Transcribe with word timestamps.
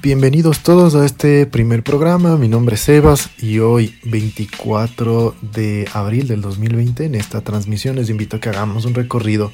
Bienvenidos 0.00 0.60
todos 0.60 0.94
a 0.94 1.04
este 1.04 1.44
primer 1.44 1.82
programa. 1.82 2.36
Mi 2.36 2.46
nombre 2.46 2.76
es 2.76 2.82
Sebas 2.82 3.30
y 3.36 3.58
hoy 3.58 3.98
24 4.04 5.34
de 5.42 5.88
abril 5.92 6.28
del 6.28 6.40
2020 6.40 7.06
en 7.06 7.16
esta 7.16 7.40
transmisión 7.40 7.96
les 7.96 8.08
invito 8.08 8.36
a 8.36 8.40
que 8.40 8.48
hagamos 8.48 8.84
un 8.84 8.94
recorrido 8.94 9.50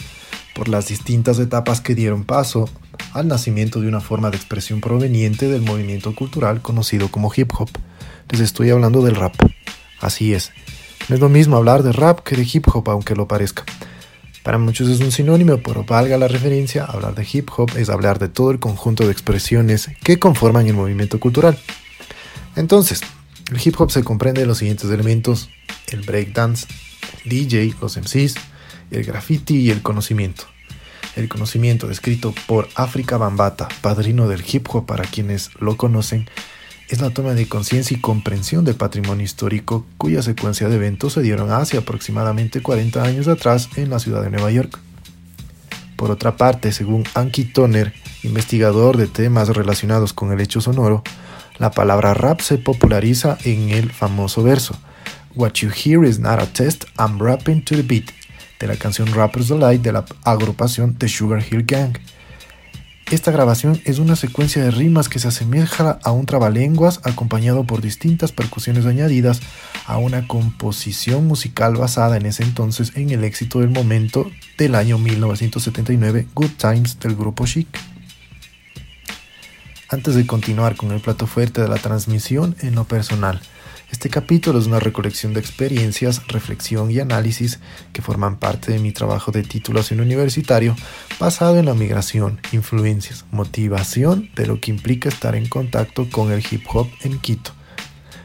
por 0.54 0.68
las 0.68 0.88
distintas 0.88 1.38
etapas 1.38 1.80
que 1.80 1.94
dieron 1.94 2.24
paso 2.24 2.68
al 3.14 3.26
nacimiento 3.26 3.80
de 3.80 3.88
una 3.88 4.02
forma 4.02 4.30
de 4.30 4.36
expresión 4.36 4.82
proveniente 4.82 5.48
del 5.48 5.62
movimiento 5.62 6.14
cultural 6.14 6.60
conocido 6.60 7.10
como 7.10 7.32
hip 7.34 7.50
hop. 7.58 7.70
Les 8.28 8.42
estoy 8.42 8.68
hablando 8.68 9.00
del 9.00 9.16
rap. 9.16 9.32
Así 9.98 10.34
es. 10.34 10.52
No 11.08 11.14
es 11.14 11.22
lo 11.22 11.30
mismo 11.30 11.56
hablar 11.56 11.82
de 11.82 11.92
rap 11.92 12.20
que 12.20 12.36
de 12.36 12.46
hip 12.52 12.66
hop, 12.68 12.90
aunque 12.90 13.14
lo 13.14 13.26
parezca. 13.26 13.64
Para 14.44 14.58
muchos 14.58 14.90
es 14.90 15.00
un 15.00 15.10
sinónimo, 15.10 15.56
pero 15.56 15.84
valga 15.84 16.18
la 16.18 16.28
referencia, 16.28 16.84
hablar 16.84 17.14
de 17.14 17.26
hip 17.32 17.48
hop 17.56 17.70
es 17.78 17.88
hablar 17.88 18.18
de 18.18 18.28
todo 18.28 18.50
el 18.50 18.58
conjunto 18.60 19.06
de 19.06 19.10
expresiones 19.10 19.88
que 20.02 20.18
conforman 20.18 20.66
el 20.66 20.74
movimiento 20.74 21.18
cultural. 21.18 21.58
Entonces, 22.54 23.00
el 23.50 23.58
hip 23.64 23.80
hop 23.80 23.90
se 23.90 24.04
comprende 24.04 24.42
de 24.42 24.46
los 24.46 24.58
siguientes 24.58 24.90
elementos, 24.90 25.48
el 25.90 26.02
breakdance, 26.02 26.66
el 27.24 27.30
DJ, 27.30 27.74
los 27.80 27.96
MCs, 27.96 28.34
el 28.90 29.04
graffiti 29.04 29.56
y 29.56 29.70
el 29.70 29.80
conocimiento. 29.80 30.44
El 31.16 31.30
conocimiento 31.30 31.88
descrito 31.88 32.34
por 32.46 32.68
África 32.74 33.16
Bambata, 33.16 33.68
padrino 33.80 34.28
del 34.28 34.44
hip 34.46 34.68
hop 34.68 34.84
para 34.84 35.04
quienes 35.04 35.52
lo 35.58 35.78
conocen, 35.78 36.28
es 36.88 37.00
la 37.00 37.10
toma 37.10 37.34
de 37.34 37.48
conciencia 37.48 37.96
y 37.96 38.00
comprensión 38.00 38.64
del 38.64 38.74
patrimonio 38.74 39.24
histórico 39.24 39.86
cuya 39.96 40.22
secuencia 40.22 40.68
de 40.68 40.76
eventos 40.76 41.14
se 41.14 41.22
dieron 41.22 41.50
hace 41.50 41.78
aproximadamente 41.78 42.60
40 42.60 43.02
años 43.02 43.28
atrás 43.28 43.68
en 43.76 43.90
la 43.90 43.98
ciudad 43.98 44.22
de 44.22 44.30
Nueva 44.30 44.50
York. 44.50 44.78
Por 45.96 46.10
otra 46.10 46.36
parte, 46.36 46.72
según 46.72 47.04
Anki 47.14 47.44
Toner, 47.44 47.94
investigador 48.22 48.96
de 48.96 49.06
temas 49.06 49.48
relacionados 49.48 50.12
con 50.12 50.32
el 50.32 50.40
hecho 50.40 50.60
sonoro, 50.60 51.02
la 51.58 51.70
palabra 51.70 52.14
rap 52.14 52.40
se 52.40 52.58
populariza 52.58 53.38
en 53.44 53.70
el 53.70 53.90
famoso 53.90 54.42
verso 54.42 54.76
What 55.36 55.54
you 55.54 55.70
hear 55.70 56.04
is 56.04 56.18
not 56.18 56.40
a 56.40 56.46
test, 56.46 56.84
I'm 56.98 57.18
rapping 57.18 57.64
to 57.64 57.74
the 57.74 57.82
beat, 57.82 58.10
de 58.60 58.66
la 58.66 58.76
canción 58.76 59.12
Rapper's 59.12 59.48
Delight 59.48 59.82
de 59.82 59.92
la 59.92 60.04
agrupación 60.24 60.94
The 60.94 61.08
Sugar 61.08 61.42
Hill 61.42 61.64
Gang, 61.66 61.98
esta 63.10 63.30
grabación 63.30 63.80
es 63.84 63.98
una 63.98 64.16
secuencia 64.16 64.64
de 64.64 64.70
rimas 64.70 65.08
que 65.08 65.18
se 65.18 65.28
asemeja 65.28 65.98
a 66.02 66.10
un 66.10 66.24
trabalenguas 66.24 67.00
acompañado 67.04 67.64
por 67.64 67.82
distintas 67.82 68.32
percusiones 68.32 68.86
añadidas 68.86 69.40
a 69.86 69.98
una 69.98 70.26
composición 70.26 71.26
musical 71.26 71.76
basada 71.76 72.16
en 72.16 72.24
ese 72.24 72.44
entonces 72.44 72.92
en 72.94 73.10
el 73.10 73.22
éxito 73.22 73.60
del 73.60 73.70
momento 73.70 74.30
del 74.56 74.74
año 74.74 74.96
1979 74.98 76.28
Good 76.34 76.52
Times 76.56 76.98
del 76.98 77.14
grupo 77.14 77.46
Chic. 77.46 77.68
Antes 79.90 80.14
de 80.14 80.26
continuar 80.26 80.74
con 80.74 80.90
el 80.90 81.00
plato 81.00 81.26
fuerte 81.26 81.60
de 81.60 81.68
la 81.68 81.76
transmisión 81.76 82.56
en 82.62 82.74
lo 82.74 82.84
personal, 82.84 83.40
este 83.94 84.10
capítulo 84.10 84.58
es 84.58 84.66
una 84.66 84.80
recolección 84.80 85.34
de 85.34 85.40
experiencias, 85.40 86.26
reflexión 86.26 86.90
y 86.90 86.98
análisis 86.98 87.60
que 87.92 88.02
forman 88.02 88.40
parte 88.40 88.72
de 88.72 88.80
mi 88.80 88.90
trabajo 88.90 89.30
de 89.30 89.44
titulación 89.44 90.00
universitario 90.00 90.74
basado 91.20 91.60
en 91.60 91.66
la 91.66 91.74
migración, 91.74 92.40
influencias, 92.50 93.24
motivación 93.30 94.30
de 94.34 94.48
lo 94.48 94.60
que 94.60 94.72
implica 94.72 95.08
estar 95.08 95.36
en 95.36 95.48
contacto 95.48 96.10
con 96.10 96.32
el 96.32 96.44
hip 96.50 96.64
hop 96.74 96.88
en 97.02 97.20
Quito. 97.20 97.52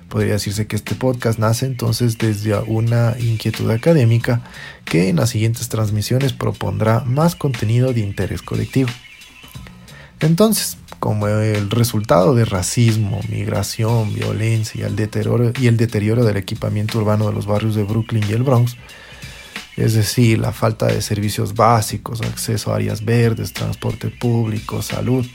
Podría 0.09 0.33
decirse 0.33 0.65
que 0.65 0.75
este 0.75 0.95
podcast 0.95 1.37
nace 1.37 1.67
entonces 1.67 2.17
desde 2.17 2.57
una 2.57 3.15
inquietud 3.19 3.69
académica 3.69 4.41
que 4.85 5.09
en 5.09 5.17
las 5.17 5.29
siguientes 5.29 5.69
transmisiones 5.69 6.33
propondrá 6.33 7.01
más 7.01 7.35
contenido 7.35 7.93
de 7.93 7.99
interés 7.99 8.41
colectivo. 8.41 8.89
Entonces, 10.19 10.78
como 10.99 11.27
el 11.27 11.69
resultado 11.69 12.35
de 12.35 12.45
racismo, 12.45 13.21
migración, 13.29 14.13
violencia 14.13 14.81
y 14.81 14.83
el, 14.83 14.95
deterioro, 14.95 16.25
del 16.25 16.37
equipamiento 16.37 16.97
urbano 16.97 17.27
de 17.27 17.33
los 17.33 17.45
barrios 17.45 17.75
de 17.75 17.83
Brooklyn 17.83 18.23
y 18.29 18.33
el 18.33 18.43
Bronx, 18.43 18.75
es 19.77 19.93
decir, 19.93 20.39
la 20.39 20.51
falta 20.51 20.87
de 20.87 21.01
servicios 21.01 21.55
básicos, 21.55 22.21
acceso 22.21 22.71
a 22.71 22.75
áreas 22.75 23.05
verdes, 23.05 23.53
transporte 23.53 24.09
público, 24.09 24.81
salud, 24.81 25.25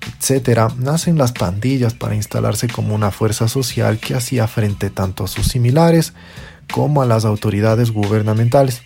etc., 0.00 0.72
nacen 0.78 1.18
las 1.18 1.32
pandillas 1.32 1.94
para 1.94 2.14
instalarse 2.14 2.68
como 2.68 2.94
una 2.94 3.10
fuerza 3.10 3.48
social 3.48 3.98
que 3.98 4.14
hacía 4.14 4.46
frente 4.46 4.90
tanto 4.90 5.24
a 5.24 5.28
sus 5.28 5.48
similares 5.48 6.12
como 6.72 7.02
a 7.02 7.06
las 7.06 7.24
autoridades 7.24 7.90
gubernamentales. 7.90 8.82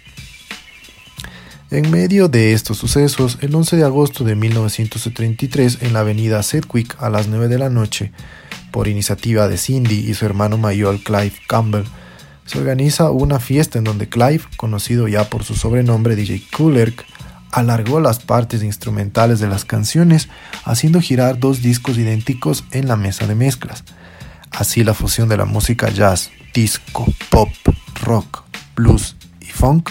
En 1.73 1.91
medio 1.91 2.29
de 2.29 2.53
estos 2.53 2.77
sucesos, 2.77 3.39
el 3.41 3.55
11 3.55 3.79
de 3.79 3.85
agosto 3.85 4.25
de 4.25 4.37
1973, 4.37 5.79
en 5.81 5.95
la 5.95 6.01
avenida 6.01 6.43
Sedgwick 6.43 7.03
a 7.03 7.09
las 7.09 7.29
9 7.29 7.49
de 7.49 7.59
la 7.59 7.71
noche, 7.71 8.13
por 8.71 8.89
iniciativa 8.89 9.49
de 9.49 9.57
Cindy 9.57 10.01
y 10.01 10.13
su 10.13 10.27
hermano 10.27 10.59
mayor 10.59 11.03
Clive 11.03 11.33
Campbell, 11.49 11.87
se 12.45 12.59
organiza 12.59 13.11
una 13.11 13.41
fiesta 13.41 13.79
en 13.79 13.85
donde 13.85 14.11
Clive, 14.11 14.43
conocido 14.59 15.09
ya 15.09 15.31
por 15.31 15.45
su 15.45 15.55
sobrenombre 15.55 16.15
DJ 16.15 16.43
Coolerk, 16.55 17.07
alargó 17.51 18.01
las 18.01 18.19
partes 18.19 18.63
instrumentales 18.63 19.41
de 19.41 19.49
las 19.49 19.65
canciones, 19.65 20.29
haciendo 20.67 21.01
girar 21.01 21.39
dos 21.39 21.63
discos 21.63 21.97
idénticos 21.97 22.65
en 22.73 22.87
la 22.87 22.97
mesa 22.97 23.27
de 23.27 23.35
mezclas. 23.35 23.85
Así 24.51 24.85
la 24.85 24.93
fusión 24.93 25.31
de 25.31 25.39
la 25.39 25.47
música 25.47 25.89
jazz, 25.89 26.33
disco, 26.53 27.07
pop, 27.31 27.49
rock, 28.03 28.43
blues 28.77 29.17
y 29.41 29.47
funk 29.47 29.89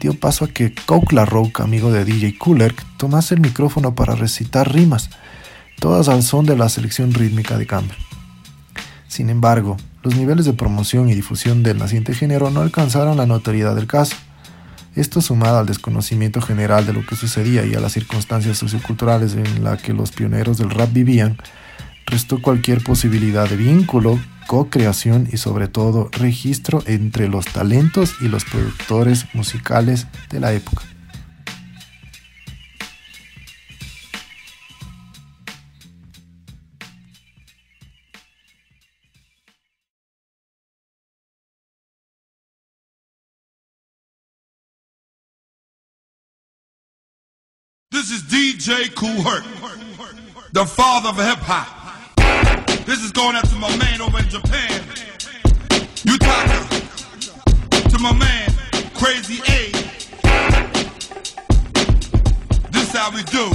dio 0.00 0.14
paso 0.14 0.44
a 0.44 0.48
que 0.48 0.72
LaRoque, 1.10 1.62
amigo 1.62 1.90
de 1.92 2.04
DJ 2.04 2.38
Cooler, 2.38 2.74
tomase 2.96 3.34
el 3.34 3.40
micrófono 3.40 3.94
para 3.94 4.14
recitar 4.14 4.72
rimas, 4.72 5.10
todas 5.80 6.08
al 6.08 6.22
son 6.22 6.46
de 6.46 6.56
la 6.56 6.68
selección 6.68 7.12
rítmica 7.12 7.58
de 7.58 7.66
Campbell. 7.66 7.98
Sin 9.08 9.30
embargo, 9.30 9.76
los 10.02 10.16
niveles 10.16 10.44
de 10.44 10.52
promoción 10.52 11.08
y 11.08 11.14
difusión 11.14 11.62
del 11.62 11.78
naciente 11.78 12.14
género 12.14 12.50
no 12.50 12.60
alcanzaron 12.60 13.16
la 13.16 13.26
notoriedad 13.26 13.74
del 13.74 13.86
caso. 13.86 14.14
Esto 14.94 15.20
sumado 15.20 15.58
al 15.58 15.66
desconocimiento 15.66 16.40
general 16.40 16.86
de 16.86 16.92
lo 16.92 17.04
que 17.04 17.16
sucedía 17.16 17.64
y 17.64 17.74
a 17.74 17.80
las 17.80 17.92
circunstancias 17.92 18.58
socioculturales 18.58 19.34
en 19.34 19.64
las 19.64 19.82
que 19.82 19.92
los 19.92 20.12
pioneros 20.12 20.58
del 20.58 20.70
rap 20.70 20.92
vivían, 20.92 21.38
restó 22.06 22.40
cualquier 22.40 22.82
posibilidad 22.82 23.48
de 23.48 23.56
vínculo 23.56 24.18
co-creación 24.48 25.28
y 25.30 25.36
sobre 25.36 25.68
todo 25.68 26.08
registro 26.10 26.82
entre 26.86 27.28
los 27.28 27.44
talentos 27.44 28.14
y 28.22 28.28
los 28.28 28.46
productores 28.46 29.26
musicales 29.34 30.06
de 30.30 30.40
la 30.40 30.54
época. 30.54 30.84
This 47.90 48.10
is 48.10 48.22
DJ 48.22 48.94
Kool 48.94 49.22
Herc, 49.22 49.44
the 50.52 50.64
father 50.64 51.10
of 51.10 51.18
hip 51.18 51.38
hop. 51.40 51.87
This 52.88 53.04
is 53.04 53.12
going 53.12 53.36
out 53.36 53.46
to 53.50 53.54
my 53.56 53.68
man 53.76 54.00
over 54.00 54.18
in 54.18 54.30
Japan. 54.30 54.80
Utaka. 56.08 56.58
To 57.90 57.98
my 57.98 58.14
man, 58.14 58.50
Crazy 58.94 59.42
A. 59.46 59.70
This 62.70 62.90
how 62.94 63.10
we 63.10 63.22
do. 63.24 63.52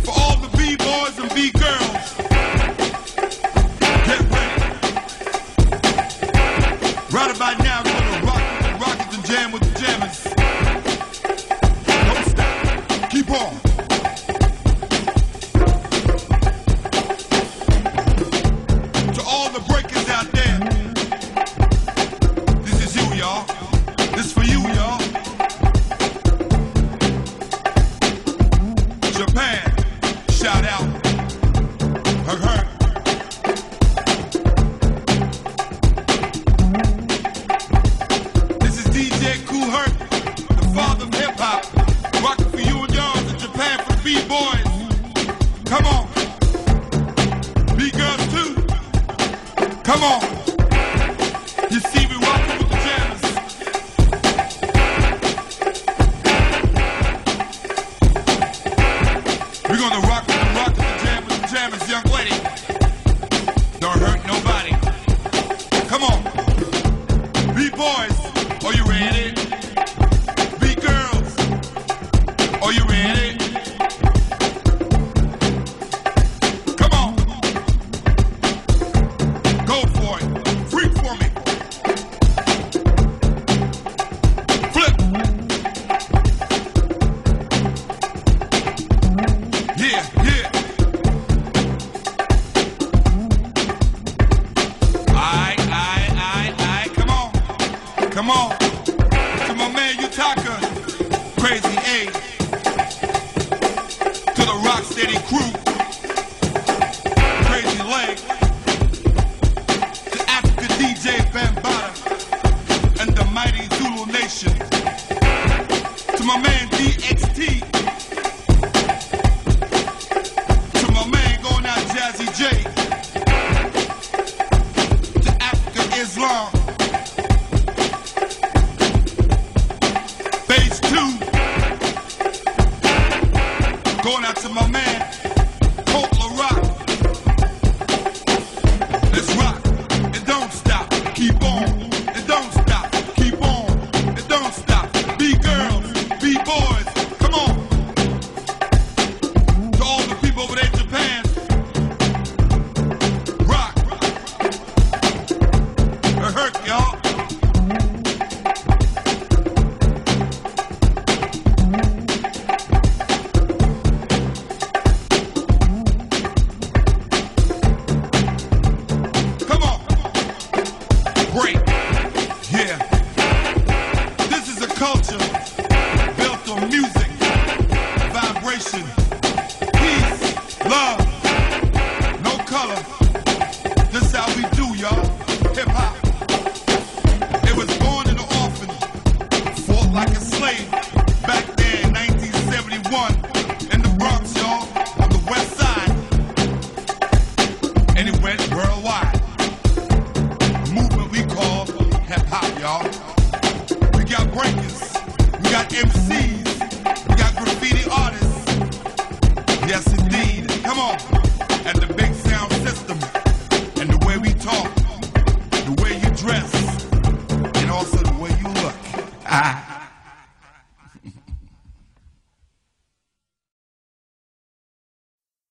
For 0.00 0.14
all 0.16 0.38
the 0.40 0.48
B-boys 0.56 1.18
and 1.18 1.28
B-girls. 1.34 2.16
Get 4.06 4.20
ready. 4.32 4.62
Right 7.12 7.36
about 7.36 7.58
now, 7.58 7.82
we're 7.84 8.00
gonna 8.00 8.24
rock 8.24 8.42
with 8.50 8.62
the 8.64 8.72
rockets 8.80 9.14
and 9.14 9.24
jam 9.26 9.52
with 9.52 9.62
the 9.62 9.78
jammers. 9.78 10.24
Don't 12.06 12.24
stop. 12.30 13.10
Keep 13.10 13.30
on. 13.32 13.67
boys. 67.78 68.64
Are 68.64 68.74
you 68.74 68.84
ready? 68.84 69.37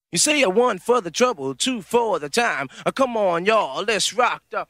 You 0.09 0.17
say 0.17 0.41
a 0.41 0.49
one 0.49 0.79
for 0.79 1.01
the 1.01 1.11
trouble, 1.11 1.53
two 1.53 1.81
for 1.81 2.17
the 2.17 2.29
time. 2.29 2.69
Uh, 2.85 2.91
come 2.91 3.17
on, 3.17 3.45
y'all, 3.45 3.83
let's 3.83 4.13
rock 4.13 4.41
the. 4.51 4.65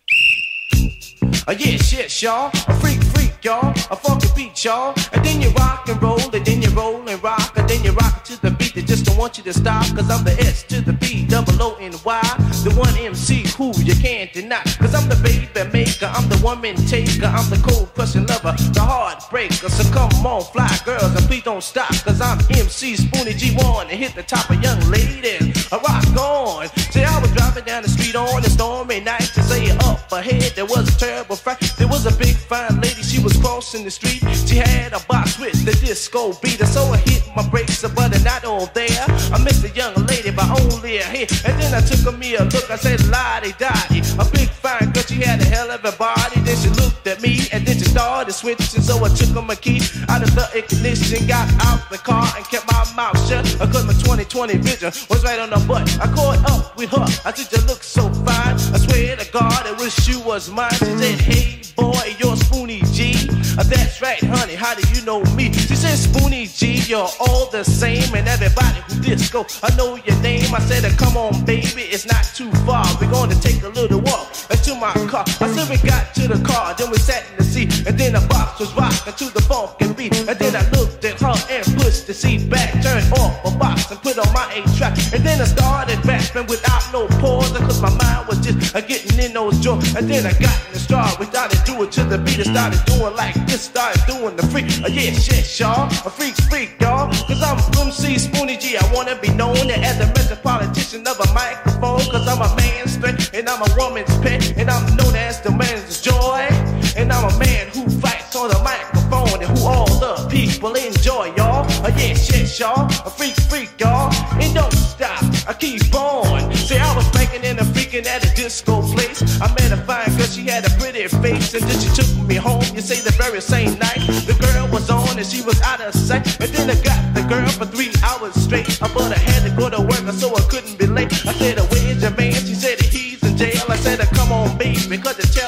Uh, 1.48 1.54
yes, 1.60 1.94
yes, 1.94 2.24
y'all. 2.24 2.50
Freak, 2.80 3.00
y'all. 3.44 3.72
A 3.92 3.96
funky 3.96 4.28
beat, 4.36 4.64
y'all. 4.64 4.94
And 5.14 5.24
then 5.26 5.42
you 5.42 5.50
rock 5.52 5.88
and 5.90 6.02
roll, 6.02 6.20
and 6.34 6.46
then 6.46 6.62
you 6.62 6.70
roll 6.70 7.08
and 7.08 7.22
rock, 7.24 7.54
and 7.58 7.68
then 7.70 7.84
you 7.84 7.92
rock 7.92 8.24
to 8.26 8.42
the 8.42 8.52
beat. 8.52 8.76
They 8.76 8.82
just 8.82 9.06
don't 9.06 9.18
want 9.18 9.38
you 9.38 9.44
to 9.46 9.54
stop, 9.54 9.86
cause 9.96 10.10
I'm 10.10 10.24
the 10.24 10.36
S 10.40 10.64
to 10.64 10.82
the 10.82 10.94
B, 10.94 11.26
double 11.26 11.62
O 11.62 11.76
and 11.80 11.96
Y. 12.06 12.22
The 12.64 12.74
one 12.76 12.96
MC 12.98 13.48
who 13.58 13.72
you 13.82 13.96
can't 13.96 14.32
deny. 14.34 14.62
Cause 14.80 14.94
I'm 14.94 15.08
the 15.10 15.16
baby 15.24 15.48
maker, 15.72 16.06
I'm 16.06 16.28
the 16.30 16.40
woman 16.44 16.76
taker, 16.88 17.26
I'm 17.26 17.50
the 17.50 17.62
cold 17.68 17.94
crushing 17.94 18.26
lover, 18.28 18.54
the 18.74 18.82
heartbreaker. 18.82 19.70
So 19.70 19.84
come 19.92 20.26
on, 20.26 20.44
fly 20.54 20.70
girls, 20.86 21.16
and 21.16 21.26
please 21.28 21.44
don't 21.44 21.64
stop, 21.64 21.94
cause 22.04 22.22
I'm 22.22 22.40
MC 22.50 22.96
Spoonie 22.96 23.34
G1 23.34 23.90
and 23.90 23.92
hit 23.92 24.16
the 24.16 24.24
top 24.24 24.50
of 24.50 24.62
young 24.62 24.80
ladies. 24.92 25.72
I 25.72 25.78
rock 25.78 26.06
on. 26.18 26.68
See, 26.92 27.04
I 27.04 27.20
was 27.20 27.32
driving 27.32 27.64
down 27.64 27.84
the 27.84 27.90
street 27.90 28.16
on 28.16 28.44
a 28.44 28.50
stormy 28.50 29.00
night 29.00 29.30
to 29.36 29.42
say 29.44 29.72
up 29.86 30.12
ahead 30.12 30.54
there 30.56 30.66
was 30.66 30.88
a 30.96 31.00
terrible 31.00 31.36
fight. 31.36 31.60
There 31.78 31.88
was 31.88 32.06
a 32.06 32.16
big 32.18 32.36
fine 32.36 32.80
lady, 32.82 33.02
she 33.02 33.22
was 33.24 33.27
crossing 33.36 33.84
the 33.84 33.92
street. 33.92 34.24
She 34.48 34.56
had 34.56 34.94
a 34.94 35.00
box 35.08 35.40
with 35.40 35.66
the 35.66 35.74
disco 35.86 36.34
beat, 36.42 36.60
and 36.60 36.70
so 36.70 36.84
I 36.94 36.98
hit 36.98 37.24
my 37.36 37.48
brakes, 37.50 37.82
but 37.82 38.10
they're 38.12 38.24
not 38.24 38.46
all 38.46 38.68
there. 38.74 39.06
I 39.34 39.42
missed 39.44 39.64
the 39.64 39.70
young 39.70 39.94
lady 40.06 40.32
by 40.32 40.48
only 40.62 40.98
a 40.98 41.04
hit. 41.04 41.32
and 41.46 41.60
then 41.60 41.74
I 41.74 41.82
took 41.82 42.14
a 42.14 42.16
me 42.16 42.36
a 42.36 42.44
look. 42.44 42.70
I 42.70 42.78
said, 42.78 43.06
Lottie 43.08 43.54
Dottie, 43.58 44.02
a 44.20 44.26
big 44.32 44.50
fine 44.50 44.92
girl, 44.92 45.04
she 45.04 45.16
had 45.16 45.42
a 45.42 45.46
hell 45.46 45.72
of 45.72 45.84
a 45.84 45.92
body. 45.98 46.40
Then 46.42 46.58
she 46.58 46.70
looked 46.70 47.08
at 47.08 47.22
me, 47.22 47.48
and 47.52 47.66
then 47.66 47.78
she 47.78 47.86
started 47.86 48.34
switching, 48.34 48.82
so 48.82 49.04
I 49.04 49.10
took 49.10 49.34
my 49.44 49.56
key 49.56 49.82
out 50.10 50.24
of 50.24 50.34
the 50.36 50.48
ignition, 50.56 51.28
got 51.28 51.48
out 51.66 51.90
the 51.90 51.98
car, 51.98 52.28
and 52.36 52.46
kept 52.46 52.68
my 52.72 52.84
mouth 52.96 53.18
shut. 53.28 53.46
I 53.62 53.66
cause 53.72 53.86
my 53.86 53.94
2020 53.94 54.58
vision 54.58 54.92
was 55.10 55.24
right 55.24 55.40
on 55.40 55.50
the 55.50 55.64
butt. 55.68 55.88
I 56.00 56.08
caught 56.14 56.40
up 56.50 56.78
with 56.78 56.92
her. 56.92 57.06
I 57.26 57.34
said, 57.34 57.52
You 57.52 57.66
look 57.68 57.84
so 57.84 58.10
fine. 58.26 58.56
I 58.56 58.78
swear 58.78 59.16
to 59.16 59.32
God, 59.32 59.66
I 59.66 59.74
wish 59.74 60.08
you 60.08 60.20
was 60.22 60.50
mine. 60.50 60.72
She 60.72 60.86
said, 60.86 61.20
Hey, 61.20 61.62
boy, 61.76 62.16
you're 62.20 62.36
Spoonie 62.36 62.84
G. 62.94 63.17
Uh, 63.58 63.64
That's 63.64 64.02
right, 64.04 64.24
honey. 64.24 64.54
How 64.54 64.76
do 64.76 64.88
you 64.94 65.04
know 65.04 65.24
me? 65.34 65.52
She 65.52 65.76
said, 65.76 65.98
Spoonie 65.98 66.46
G, 66.46 66.78
you're 66.88 67.10
all 67.20 67.50
the 67.50 67.64
same. 67.64 68.14
And 68.14 68.28
everybody 68.28 68.82
who 68.88 69.02
disco, 69.02 69.46
I 69.64 69.76
know 69.76 69.96
your 69.96 70.20
name. 70.22 70.54
I 70.54 70.60
said, 70.60 70.86
Come 70.98 71.18
on, 71.18 71.44
baby, 71.44 71.90
it's 71.90 72.06
not 72.06 72.24
too 72.36 72.52
far. 72.68 72.86
We're 73.02 73.10
going 73.10 73.32
to 73.32 73.40
take 73.42 73.64
a 73.64 73.70
little 73.70 74.02
walk 74.02 74.30
into 74.52 74.76
my 74.76 74.94
car. 75.10 75.26
I 75.42 75.48
said, 75.50 75.70
We 75.70 75.78
got 75.90 76.14
to 76.16 76.28
the 76.28 76.40
car, 76.46 76.76
then 76.76 76.92
we 76.92 76.98
sat 76.98 77.26
in 77.32 77.38
the 77.38 77.44
seat. 77.44 77.88
And 77.88 77.98
then 77.98 78.14
the 78.14 78.22
box 78.30 78.60
was 78.60 78.72
rocking 78.76 79.14
to 79.14 79.34
the 79.34 79.42
funk 79.42 79.82
and 79.82 79.96
beat. 79.98 80.16
And 80.16 80.38
then 80.38 80.56
I 80.56 80.62
looked 80.78 81.04
at 81.06 81.20
her 81.20 81.34
and 81.50 81.66
pushed 81.82 82.06
the 82.06 82.14
seat 82.14 82.50
back, 82.50 82.74
turned 82.84 83.12
off 83.14 83.44
a 83.44 83.58
box 83.58 83.90
and 83.90 84.00
put 84.04 84.20
on 84.20 84.32
my 84.34 84.46
eight 84.54 84.70
track. 84.78 84.94
And 85.14 85.26
then 85.26 85.42
I 85.42 85.46
started 85.46 86.06
rapping 86.06 86.46
without 86.46 86.84
no 86.94 87.08
pause, 87.18 87.52
cause 87.58 87.82
my 87.82 87.90
mind 87.90 88.28
was 88.28 88.40
just 88.46 88.76
uh, 88.76 88.82
getting 88.82 89.18
in 89.18 89.34
those 89.34 89.60
joints. 89.60 89.96
And 89.96 90.08
then 90.08 90.28
I 90.28 90.34
got 90.38 90.54
in 90.68 90.74
the 90.74 90.80
start, 90.80 91.18
we 91.20 91.26
started 91.26 91.64
doing 91.66 91.90
to 91.90 92.04
the 92.04 92.20
beat, 92.20 92.38
and 92.38 92.54
started 92.54 92.86
doing 92.86 93.16
like 93.16 93.47
this, 93.48 93.64
started 93.64 94.02
doing 94.06 94.36
the 94.36 94.46
freak. 94.48 94.66
Uh, 94.84 94.88
yeah, 94.88 95.12
shit, 95.12 95.60
y'all, 95.60 95.88
a 96.06 96.10
freak, 96.10 96.36
freak, 96.50 96.80
y'all. 96.80 97.10
Cause 97.28 97.42
I'm 97.42 97.58
MC 97.80 98.16
Spoonie 98.16 98.60
G, 98.60 98.78
I 98.78 98.94
wanna 98.94 99.16
be 99.20 99.30
known 99.30 99.70
as 99.72 99.98
the 99.98 100.08
metropolitan 100.08 101.08
of 101.08 101.20
a 101.20 101.34
microphone. 101.34 102.02
Cause 102.12 102.28
I'm 102.28 102.42
a 102.42 102.56
man's 102.56 102.98
pet, 102.98 103.34
and 103.34 103.48
I'm 103.50 103.62
a 103.62 103.76
woman's 103.78 104.16
pet, 104.20 104.58
and 104.58 104.70
I'm 104.70 104.96
known 104.96 105.16
as 105.16 105.42
the 105.42 105.52
man's 105.52 106.02
joy. 106.02 106.48
And 106.96 107.12
I'm 107.12 107.26
a 107.32 107.40
man 107.40 107.68
who 107.68 107.90
fights 108.02 108.17
on 108.38 108.50
the 108.50 108.62
microphone, 108.62 109.42
and 109.42 109.58
who 109.58 109.66
all 109.66 109.90
the 109.98 110.28
people 110.30 110.74
enjoy, 110.76 111.34
y'all. 111.36 111.66
Uh, 111.84 111.92
yeah, 111.98 112.14
shit, 112.14 112.48
y'all, 112.60 112.86
a 113.06 113.10
freak, 113.10 113.36
freak, 113.50 113.70
y'all. 113.80 114.14
And 114.40 114.54
don't 114.54 114.74
stop, 114.74 115.24
I 115.48 115.54
keep 115.54 115.94
on. 115.96 116.54
See, 116.54 116.78
I 116.78 116.96
was 116.96 117.10
breaking 117.12 117.44
and 117.44 117.60
I'm 117.60 117.66
freaking 117.74 118.06
at 118.06 118.24
a 118.24 118.36
disco 118.36 118.82
place. 118.94 119.22
I 119.42 119.48
met 119.58 119.72
a 119.72 119.78
fine 119.78 120.16
girl, 120.18 120.28
she 120.28 120.46
had 120.46 120.66
a 120.66 120.70
pretty 120.78 121.08
face, 121.08 121.54
and 121.56 121.64
then 121.64 121.80
she 121.80 121.90
took 121.98 122.10
me 122.28 122.36
home. 122.36 122.64
You 122.76 122.82
say 122.82 123.02
the 123.02 123.12
very 123.18 123.42
same 123.42 123.78
night, 123.80 124.06
the 124.30 124.38
girl 124.40 124.68
was 124.72 124.90
on 124.90 125.18
and 125.18 125.26
she 125.26 125.42
was 125.42 125.60
out 125.62 125.82
of 125.82 125.94
sight. 125.96 126.26
And 126.40 126.50
then 126.54 126.70
I 126.70 126.78
got 126.84 127.02
the 127.16 127.24
girl 127.24 127.50
for 127.50 127.66
three 127.66 127.92
hours 128.04 128.36
straight. 128.36 128.70
I 128.84 128.88
But 128.94 129.18
I 129.18 129.20
had 129.20 129.50
to 129.50 129.52
go 129.58 129.70
to 129.70 129.82
work, 129.82 130.06
so 130.14 130.36
I 130.36 130.42
couldn't 130.50 130.78
be 130.78 130.86
late. 130.86 131.12
I 131.26 131.34
said, 131.34 131.58
Where's 131.72 132.02
your 132.02 132.12
man? 132.12 132.34
She 132.34 132.54
said, 132.54 132.80
He's 132.82 133.24
in 133.24 133.36
jail. 133.36 133.66
I 133.68 133.78
said, 133.78 134.00
Come 134.14 134.32
on, 134.32 134.58
baby, 134.58 134.98
cause 134.98 135.18
the 135.18 135.26
tale. 135.26 135.47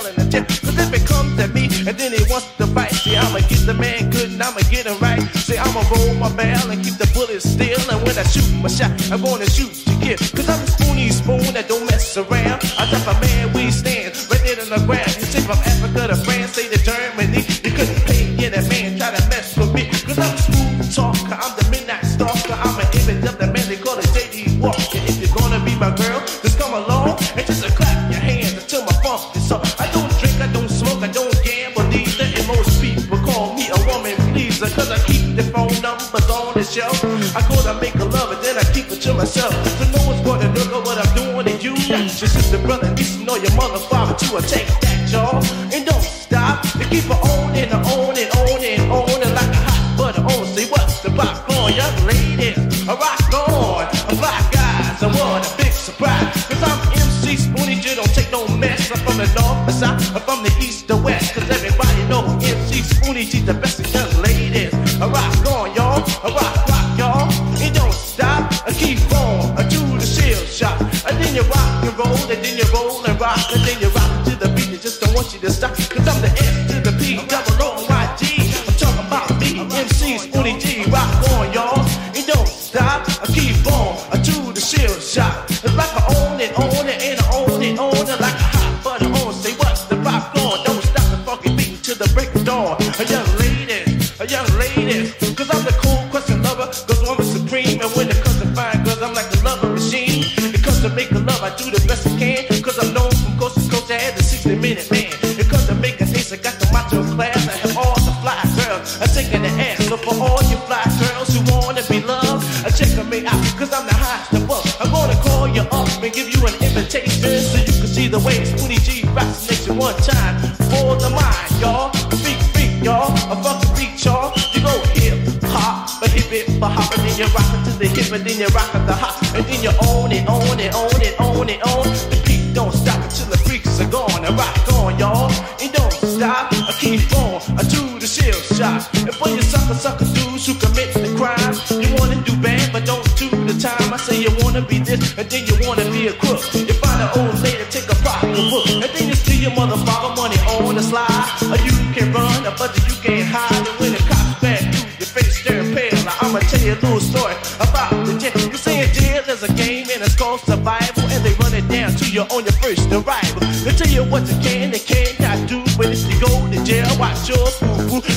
And 1.90 1.98
then 1.98 2.14
he 2.14 2.22
wants 2.30 2.46
to 2.58 2.68
fight, 2.68 2.92
see, 2.92 3.18
I'ma 3.18 3.40
get 3.50 3.66
the 3.66 3.74
man 3.74 4.12
good 4.12 4.30
and 4.30 4.42
I'ma 4.44 4.62
get 4.70 4.86
him 4.86 5.00
right. 5.00 5.20
See, 5.42 5.58
I'ma 5.58 5.82
roll 5.90 6.14
my 6.22 6.30
barrel 6.38 6.70
and 6.70 6.84
keep 6.86 6.94
the 7.02 7.10
bullets 7.18 7.50
still. 7.50 7.82
And 7.90 8.06
when 8.06 8.16
I 8.16 8.22
shoot 8.30 8.46
my 8.62 8.70
shot, 8.70 8.94
I'm 9.10 9.26
gonna 9.26 9.50
shoot 9.50 9.74
to 9.90 9.94
kill. 9.98 10.22
Cause 10.38 10.48
I'm 10.54 10.62
a 10.62 10.68
spoony 10.70 11.10
spoon 11.10 11.50
that 11.58 11.68
don't 11.68 11.90
mess 11.90 12.16
around. 12.16 12.62
I 12.78 12.86
type 12.94 13.08
of 13.10 13.18
man 13.22 13.39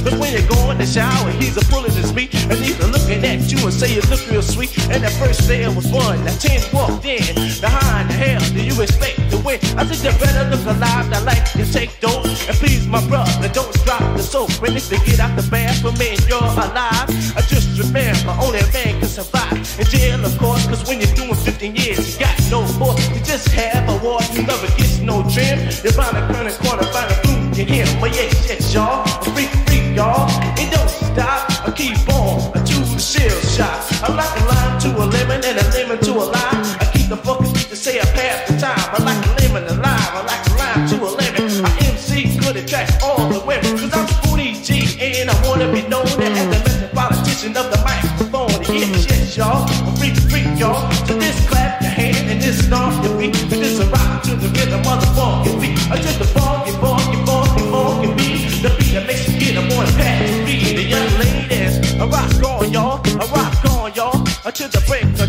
But 0.03 0.13
Cause 0.13 0.21
when 0.21 0.33
you 0.33 0.47
go 0.49 0.71
in 0.71 0.79
the 0.79 0.87
shower, 0.87 1.31
he's 1.41 1.57
a 1.57 1.65
pulling 1.73 1.93
his 1.93 2.13
meat. 2.13 2.35
And 2.35 2.59
he's 2.59 2.79
a 2.81 2.87
looking 2.89 3.25
at 3.25 3.51
you 3.51 3.59
and 3.65 3.73
say 3.73 3.95
you 3.95 4.03
look 4.11 4.21
real 4.31 4.43
sweet. 4.43 4.77
And 4.91 5.03
that 5.03 5.13
first 5.15 5.49
day 5.49 5.67
was 5.69 5.87
one. 5.87 6.25
Now 6.25 6.37
ten 6.37 6.61
walked 6.73 7.05
in. 7.05 7.23
Now 7.63 7.71
how 7.71 8.01
in 8.03 8.09
the 8.09 8.15
hell 8.15 8.43
do 8.53 8.63
you 8.63 8.77
expect 8.83 9.31
to 9.31 9.39
win? 9.39 9.59
I 9.79 9.87
said 9.87 10.03
you 10.05 10.13
better 10.19 10.45
look 10.51 10.65
alive. 10.67 11.09
Now 11.09 11.25
like 11.25 11.55
you 11.55 11.65
take 11.65 11.99
dope. 12.01 12.27
And 12.27 12.57
please 12.61 12.87
my 12.87 13.01
brother, 13.09 13.49
don't 13.49 13.73
drop 13.85 14.03
the 14.17 14.23
soap. 14.23 14.51
When 14.61 14.75
they 14.75 14.81
to 14.81 14.99
get 15.07 15.21
out 15.21 15.35
the 15.37 15.49
bathroom 15.51 15.97
and 16.01 16.21
you're 16.29 16.43
alive. 16.43 17.09
I 17.37 17.41
just 17.49 17.79
remember 17.79 18.37
only 18.43 18.61
a 18.61 18.69
man 18.73 19.01
can 19.01 19.09
survive. 19.09 19.57
In 19.79 19.87
jail, 19.87 20.25
of 20.25 20.37
course, 20.39 20.67
cause 20.67 20.87
when 20.87 21.01
you're 21.01 21.15
doing 21.15 21.35
15 21.35 21.77
years, 21.77 22.15
you 22.15 22.21
got 22.21 22.37
no 22.51 22.61
more. 22.77 22.99
You 23.15 23.21
just 23.25 23.49
have 23.49 23.89
a 23.89 23.97
war. 24.05 24.21
You 24.33 24.43
never 24.43 24.69
get 24.77 25.01
no 25.01 25.23
trim. 25.31 25.59
You're 25.83 25.97
bound 25.97 26.19
a 26.19 26.53
corner, 26.61 26.85
find 26.93 27.11
a 27.11 27.17
food 27.25 27.57
You 27.57 27.65
him. 27.65 27.89
But 28.01 28.15
yes, 28.15 28.35
yes, 28.49 28.75
y'all. 28.75 29.02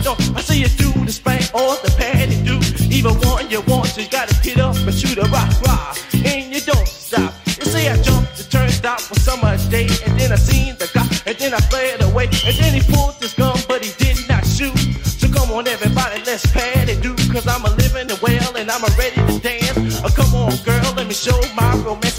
door. 0.04 0.16
I 0.36 0.42
see 0.42 0.60
you 0.60 0.68
through 0.68 1.06
the 1.06 1.12
spank 1.12 1.50
or 1.54 1.76
the 1.82 1.92
panty 1.98 2.38
do. 2.44 2.60
Even 2.94 3.16
one 3.30 3.50
you 3.50 3.62
want, 3.62 3.88
so 3.88 4.02
you 4.02 4.10
gotta 4.10 4.36
get 4.44 4.60
up 4.60 4.76
and 4.76 4.94
shoot 4.94 5.18
a 5.18 5.26
rock, 5.32 5.50
rock. 5.66 5.98
And 6.14 6.54
you 6.54 6.62
don't 6.62 6.88
stop. 6.88 7.34
You 7.48 7.66
see, 7.66 7.88
I 7.88 7.96
jumped 8.02 8.38
the 8.38 8.44
turnstile 8.44 9.00
for 9.00 9.16
summer's 9.16 9.66
day, 9.68 9.88
and 10.06 10.20
then 10.20 10.32
I 10.32 10.36
seen 10.36 10.76
the 10.78 10.90
guy, 10.94 11.08
and 11.26 11.38
then 11.38 11.54
I 11.54 11.62
fled 11.72 12.02
away, 12.02 12.26
and 12.26 12.56
then 12.60 12.74
he 12.74 12.82
pulled 12.94 13.16
his 13.16 13.34
gun, 13.34 13.58
but 13.68 13.84
he 13.84 13.92
did 13.98 14.18
not 14.28 14.46
shoot. 14.46 14.78
So 15.04 15.28
come 15.32 15.52
on, 15.52 15.68
everybody, 15.68 16.22
let's 16.26 16.46
panty 16.48 17.02
do, 17.02 17.16
cause 17.32 17.48
I'm 17.48 17.64
a 17.66 17.72
living 17.76 18.12
and 18.12 18.20
well, 18.22 18.56
and 18.56 18.70
I'm 18.70 18.84
a 18.84 18.92
ready 18.98 19.16
to 19.16 19.40
dance. 19.40 20.02
Oh, 20.04 20.12
come 20.14 20.34
on, 20.36 20.52
girl, 20.68 20.94
let 20.96 21.08
me 21.08 21.14
show 21.14 21.40
my 21.56 21.76
romance. 21.78 22.13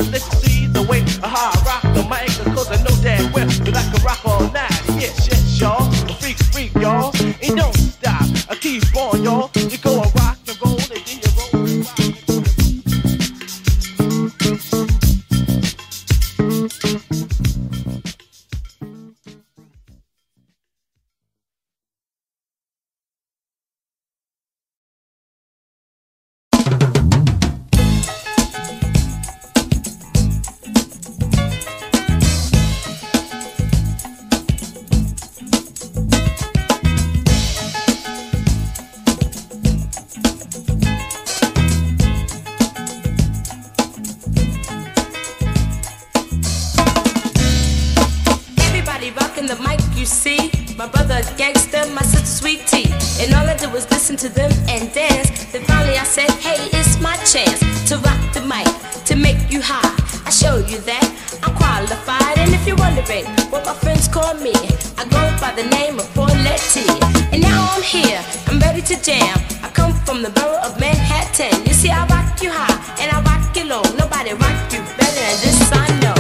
by 65.45 65.53
the 65.63 65.69
name 65.77 65.99
of 65.99 66.07
Pauletti. 66.17 66.87
And 67.33 67.43
now 67.43 67.69
I'm 67.73 67.83
here, 67.83 68.23
I'm 68.47 68.59
ready 68.61 68.81
to 68.91 68.97
jam. 69.03 69.37
I 69.63 69.69
come 69.79 69.93
from 70.07 70.23
the 70.23 70.31
borough 70.31 70.63
of 70.67 70.81
Manhattan. 70.81 71.55
You 71.67 71.75
see, 71.75 71.91
I 71.91 72.07
rock 72.07 72.41
you 72.43 72.51
high 72.51 72.79
and 73.01 73.09
I 73.15 73.19
rock 73.29 73.55
you 73.55 73.65
low. 73.73 73.83
Nobody 74.03 74.33
rock 74.45 74.59
you 74.73 74.81
better 74.99 75.25
than 75.29 75.37
this 75.45 75.61
I 75.85 75.87
know. 76.03 76.17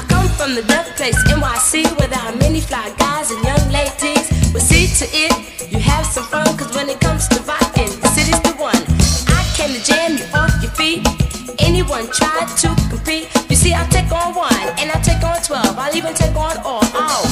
I 0.00 0.02
come 0.12 0.28
from 0.38 0.54
the 0.54 0.64
birthplace 0.70 1.20
NYC, 1.34 1.84
where 1.98 2.08
there 2.08 2.24
are 2.28 2.36
many 2.36 2.62
fly 2.62 2.94
guys 2.96 3.30
and 3.30 3.44
young 3.44 3.66
ladies. 3.78 4.26
We 4.54 4.60
see 4.60 4.86
to 5.00 5.06
it 5.24 5.41
I 13.82 13.86
take 13.88 14.12
on 14.12 14.32
one, 14.36 14.54
and 14.78 14.92
I 14.92 15.00
take 15.02 15.24
on 15.24 15.42
twelve. 15.42 15.76
I'll 15.76 15.96
even 15.96 16.14
take 16.14 16.36
on 16.36 16.56
all. 16.58 16.86
Oh. 16.94 17.31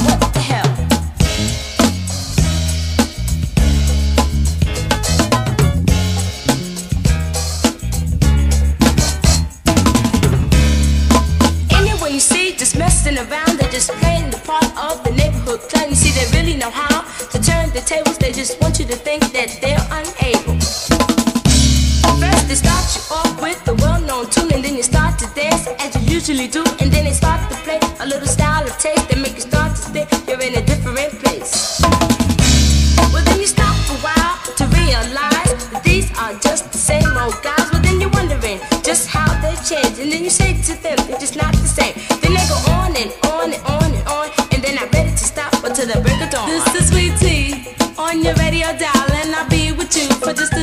life 39.61 39.69
change, 39.69 39.99
and 39.99 40.11
then 40.11 40.23
you 40.23 40.29
say 40.29 40.53
to 40.61 40.81
them, 40.81 40.97
they're 41.07 41.19
just 41.19 41.35
not 41.35 41.53
the 41.53 41.67
same. 41.67 41.93
Then 42.21 42.33
they 42.33 42.45
go 42.47 42.57
on 42.71 42.95
and 42.95 43.11
on 43.25 43.53
and 43.53 43.63
on 43.65 43.93
and 43.93 44.07
on, 44.07 44.29
and 44.51 44.63
then 44.63 44.77
I 44.77 44.87
bet 44.87 45.01
ready 45.05 45.11
to 45.11 45.23
stop 45.23 45.53
until 45.63 45.87
the 45.87 45.99
break 46.01 46.21
of 46.21 46.29
dawn. 46.29 46.49
This 46.49 46.75
is 46.75 46.89
Sweet 46.89 47.17
Tea 47.19 47.67
on 47.97 48.23
your 48.23 48.33
radio 48.35 48.67
dial, 48.77 49.11
and 49.21 49.35
I'll 49.35 49.49
be 49.49 49.71
with 49.71 49.95
you 49.95 50.07
for 50.21 50.33
just 50.33 50.53
a 50.53 50.60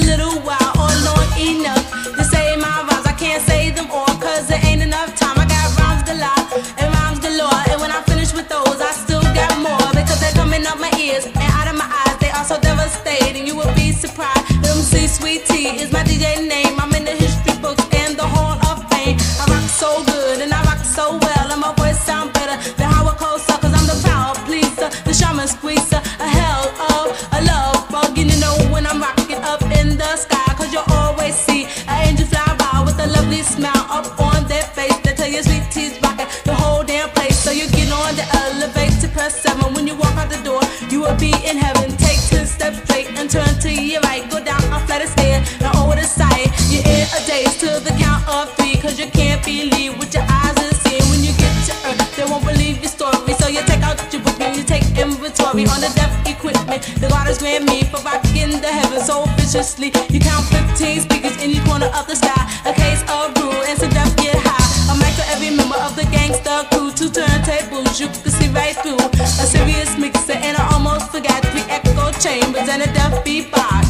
viciously. 59.49 59.87
You 60.11 60.21
count 60.21 60.45
15 60.47 61.01
speakers 61.01 61.43
in 61.43 61.51
each 61.51 61.65
corner 61.65 61.87
of 61.97 62.07
the 62.07 62.17
sky. 62.17 62.45
A 62.67 62.73
case 62.75 63.03
of 63.09 63.37
rule 63.39 63.63
and 63.65 63.79
some 63.79 63.91
death 63.91 64.15
get 64.17 64.37
high. 64.37 64.93
A 64.93 64.99
mic 64.99 65.15
for 65.15 65.25
every 65.33 65.51
member 65.57 65.77
of 65.77 65.97
the 65.97 66.05
gangster 66.13 66.69
crew. 66.71 66.93
Two 66.93 67.09
turntables 67.09 67.99
you 67.99 68.09
can 68.09 68.31
see 68.31 68.49
right 68.49 68.77
through. 68.77 69.01
A 69.21 69.47
serious 69.49 69.97
mixer 69.97 70.33
and 70.33 70.57
I 70.57 70.73
almost 70.73 71.11
forgot 71.11 71.43
three 71.47 71.65
echo 71.69 72.13
chambers 72.21 72.69
and 72.69 72.83
a 72.83 72.93
deaf 72.93 73.25
beatbox. 73.25 73.87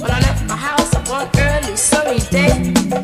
When 0.00 0.10
I 0.10 0.20
left 0.20 0.46
my 0.46 0.56
house 0.56 0.94
on 0.94 1.04
one 1.06 1.28
early 1.38 1.76
sunny 1.76 2.18
day. 2.30 3.03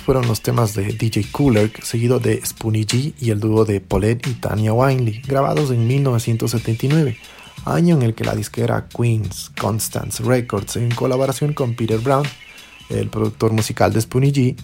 Fueron 0.00 0.26
los 0.26 0.42
temas 0.42 0.74
de 0.74 0.92
DJ 0.92 1.26
Cooler, 1.30 1.72
seguido 1.82 2.18
de 2.20 2.44
Spoonie 2.44 2.86
G 2.86 3.14
y 3.20 3.30
el 3.30 3.40
dúo 3.40 3.64
de 3.64 3.80
Paulette 3.80 4.26
y 4.26 4.34
Tanya 4.34 4.72
Winley, 4.72 5.22
grabados 5.26 5.70
en 5.70 5.86
1979, 5.86 7.16
año 7.64 7.96
en 7.96 8.02
el 8.02 8.14
que 8.14 8.24
la 8.24 8.34
disquera 8.34 8.86
Queens 8.88 9.50
Constance 9.58 10.22
Records, 10.22 10.76
en 10.76 10.94
colaboración 10.94 11.54
con 11.54 11.74
Peter 11.74 11.98
Brown, 11.98 12.26
el 12.90 13.08
productor 13.08 13.52
musical 13.52 13.92
de 13.92 14.00
Spoonie 14.00 14.32
G, 14.32 14.56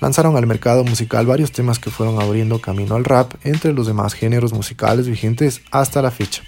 lanzaron 0.00 0.36
al 0.36 0.46
mercado 0.46 0.84
musical 0.84 1.26
varios 1.26 1.52
temas 1.52 1.78
que 1.78 1.90
fueron 1.90 2.20
abriendo 2.20 2.60
camino 2.60 2.96
al 2.96 3.04
rap 3.04 3.34
entre 3.44 3.72
los 3.72 3.86
demás 3.86 4.14
géneros 4.14 4.52
musicales 4.52 5.06
vigentes 5.06 5.62
hasta 5.70 6.02
la 6.02 6.10
fecha. 6.10 6.42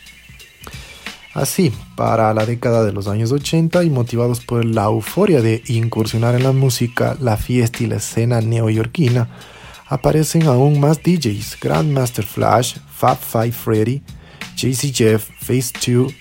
Así, 1.38 1.72
para 1.94 2.34
la 2.34 2.44
década 2.46 2.84
de 2.84 2.92
los 2.92 3.06
años 3.06 3.30
80 3.30 3.84
y 3.84 3.90
motivados 3.90 4.40
por 4.40 4.64
la 4.64 4.86
euforia 4.86 5.40
de 5.40 5.62
incursionar 5.68 6.34
en 6.34 6.42
la 6.42 6.50
música, 6.50 7.16
la 7.20 7.36
fiesta 7.36 7.84
y 7.84 7.86
la 7.86 7.98
escena 7.98 8.40
neoyorquina, 8.40 9.28
aparecen 9.86 10.48
aún 10.48 10.80
más 10.80 11.00
DJs, 11.00 11.58
Grandmaster 11.60 12.24
Flash, 12.24 12.78
Fab 12.92 13.18
Five 13.18 13.52
Freddy, 13.52 14.02
JC 14.56 14.92
Jeff, 14.92 15.28
Phase 15.40 15.72
2, 15.74 16.12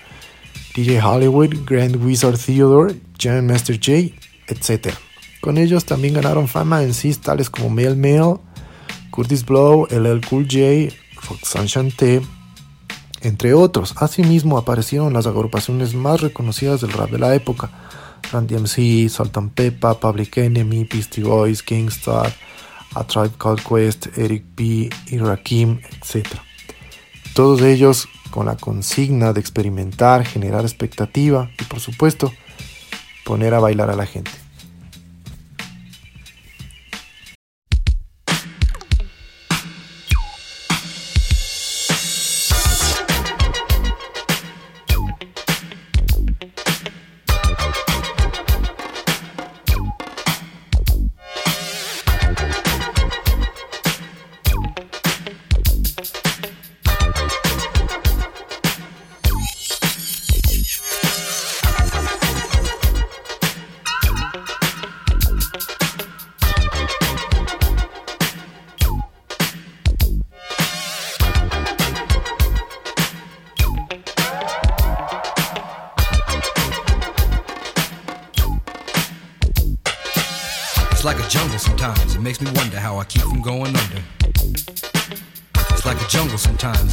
DJ 0.76 1.00
Hollywood, 1.02 1.64
Grand 1.66 1.96
Wizard 1.96 2.38
Theodore, 2.38 2.94
Jam 3.18 3.44
Master 3.44 3.74
J, 3.74 4.14
etc. 4.46 4.94
Con 5.40 5.58
ellos 5.58 5.84
también 5.84 6.14
ganaron 6.14 6.46
fama 6.46 6.84
en 6.84 6.94
sí 6.94 7.12
tales 7.14 7.50
como 7.50 7.70
Mel 7.70 7.96
Mel, 7.96 8.36
Curtis 9.10 9.44
Blow, 9.44 9.88
LL 9.90 10.20
Cool 10.30 10.46
J, 10.48 10.94
Roxanne 11.28 11.66
Chanté, 11.66 12.22
entre 13.22 13.54
otros. 13.54 13.94
Asimismo 13.96 14.58
aparecieron 14.58 15.12
las 15.12 15.26
agrupaciones 15.26 15.94
más 15.94 16.20
reconocidas 16.20 16.80
del 16.80 16.92
rap 16.92 17.10
de 17.10 17.18
la 17.18 17.34
época, 17.34 17.70
Run 18.32 18.46
DMC, 18.46 19.08
Sultan 19.08 19.50
Peppa, 19.50 19.98
Public 19.98 20.38
Enemy, 20.38 20.84
Beastie 20.84 21.24
Boys, 21.24 21.62
Kingstar, 21.62 22.32
A 22.94 23.04
Tribe 23.04 23.32
Called 23.38 23.62
Quest, 23.62 24.18
Eric 24.18 24.44
B 24.56 24.90
y 25.06 25.18
Rakim, 25.18 25.80
etc. 25.80 26.26
Todos 27.34 27.62
ellos 27.62 28.08
con 28.30 28.46
la 28.46 28.56
consigna 28.56 29.32
de 29.32 29.40
experimentar, 29.40 30.24
generar 30.24 30.62
expectativa 30.62 31.50
y 31.58 31.64
por 31.64 31.80
supuesto 31.80 32.32
poner 33.24 33.54
a 33.54 33.60
bailar 33.60 33.90
a 33.90 33.96
la 33.96 34.06
gente. 34.06 34.47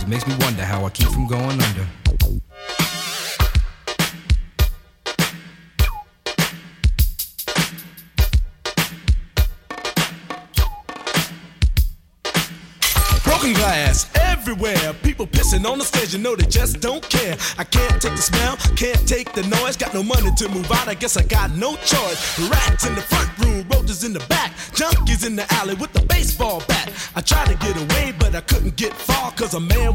It 0.06 0.10
makes 0.10 0.28
me 0.28 0.36
wonder 0.42 0.64
how 0.64 0.86
I 0.86 0.92
keep 0.92 1.08
from 1.08 1.26
going 1.26 1.60
under. 1.60 1.88
Broken 13.24 13.54
glass 13.54 14.08
everywhere. 14.14 14.94
People 15.02 15.26
pissing 15.26 15.66
on 15.68 15.80
the 15.80 15.84
stage, 15.84 16.14
you 16.14 16.20
know 16.20 16.36
they 16.36 16.46
just 16.46 16.82
don't 16.82 17.02
care. 17.10 17.36
I 17.58 17.64
can't 17.64 18.00
take 18.00 18.12
the 18.12 18.22
smell, 18.22 18.58
can't 18.76 19.08
take 19.08 19.34
the 19.34 19.42
noise. 19.42 19.76
Got 19.76 19.96
no 19.96 20.04
money 20.04 20.30
to 20.38 20.50
move 20.50 20.72
out, 20.72 20.88
I 20.88 20.94
guess 20.94 21.18
I 21.18 21.24
got 21.24 21.50
no 21.56 21.78
choice. 21.78 22.40
Rats 22.48 22.86
in 22.86 22.94
the 22.94 23.02
front 23.02 23.36
room, 23.40 23.68
roaches 23.74 24.04
in 24.04 24.14
the 24.14 24.24
back, 24.30 24.52
junkies 24.72 25.26
in 25.26 25.36
the 25.36 25.52
alley 25.56 25.74
with 25.74 25.94
the 25.94 26.02
baseball 26.02 26.62
bat. 26.68 26.92
I 27.16 27.22
tried 27.22 27.48
to 27.48 27.56
get 27.56 27.76
away, 27.78 28.14
but 28.20 28.36
I 28.36 28.42
couldn't 28.42 28.76
get 28.76 28.94
far, 28.94 29.32
cause 29.32 29.54
a 29.54 29.60
man 29.60 29.95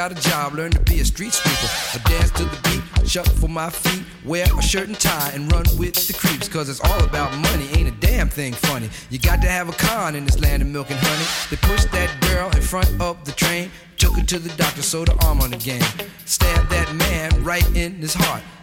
Got 0.00 0.12
a 0.12 0.28
job, 0.30 0.54
learn 0.54 0.70
to 0.70 0.80
be 0.80 1.00
a 1.00 1.04
street 1.04 1.30
sweeper. 1.30 1.68
I 1.92 1.98
dance 2.08 2.30
to 2.30 2.44
the 2.44 2.58
beat, 2.64 3.06
shuffle 3.06 3.34
for 3.34 3.48
my 3.48 3.68
feet, 3.68 4.02
wear 4.24 4.46
a 4.58 4.62
shirt 4.62 4.88
and 4.88 4.98
tie, 4.98 5.30
and 5.34 5.52
run 5.52 5.64
with 5.76 5.92
the 6.06 6.14
creeps. 6.14 6.48
Cause 6.48 6.70
it's 6.70 6.80
all 6.80 7.04
about 7.04 7.36
money, 7.36 7.68
ain't 7.76 7.86
a 7.86 8.00
damn 8.00 8.30
thing 8.30 8.54
funny. 8.54 8.88
You 9.10 9.18
got 9.18 9.42
to 9.42 9.48
have 9.48 9.68
a 9.68 9.72
con 9.72 10.14
in 10.14 10.24
this 10.24 10.40
land 10.40 10.62
of 10.62 10.68
milk 10.68 10.90
and 10.90 10.98
honey. 10.98 11.26
They 11.50 11.56
pushed 11.68 11.92
that 11.92 12.18
girl 12.22 12.48
in 12.56 12.62
front 12.62 12.98
of 12.98 13.22
the 13.26 13.32
train, 13.32 13.70
took 13.98 14.16
her 14.16 14.24
to 14.24 14.38
the 14.38 14.48
doctor, 14.56 14.80
sewed 14.80 15.08
her 15.08 15.16
arm 15.26 15.42
on 15.42 15.50
the 15.50 15.58
game. 15.58 15.84
Stabbed 16.24 16.70
that 16.70 16.94
man 16.94 17.44
right 17.44 17.68
in 17.76 17.96
his 17.96 18.14
heart. 18.14 18.42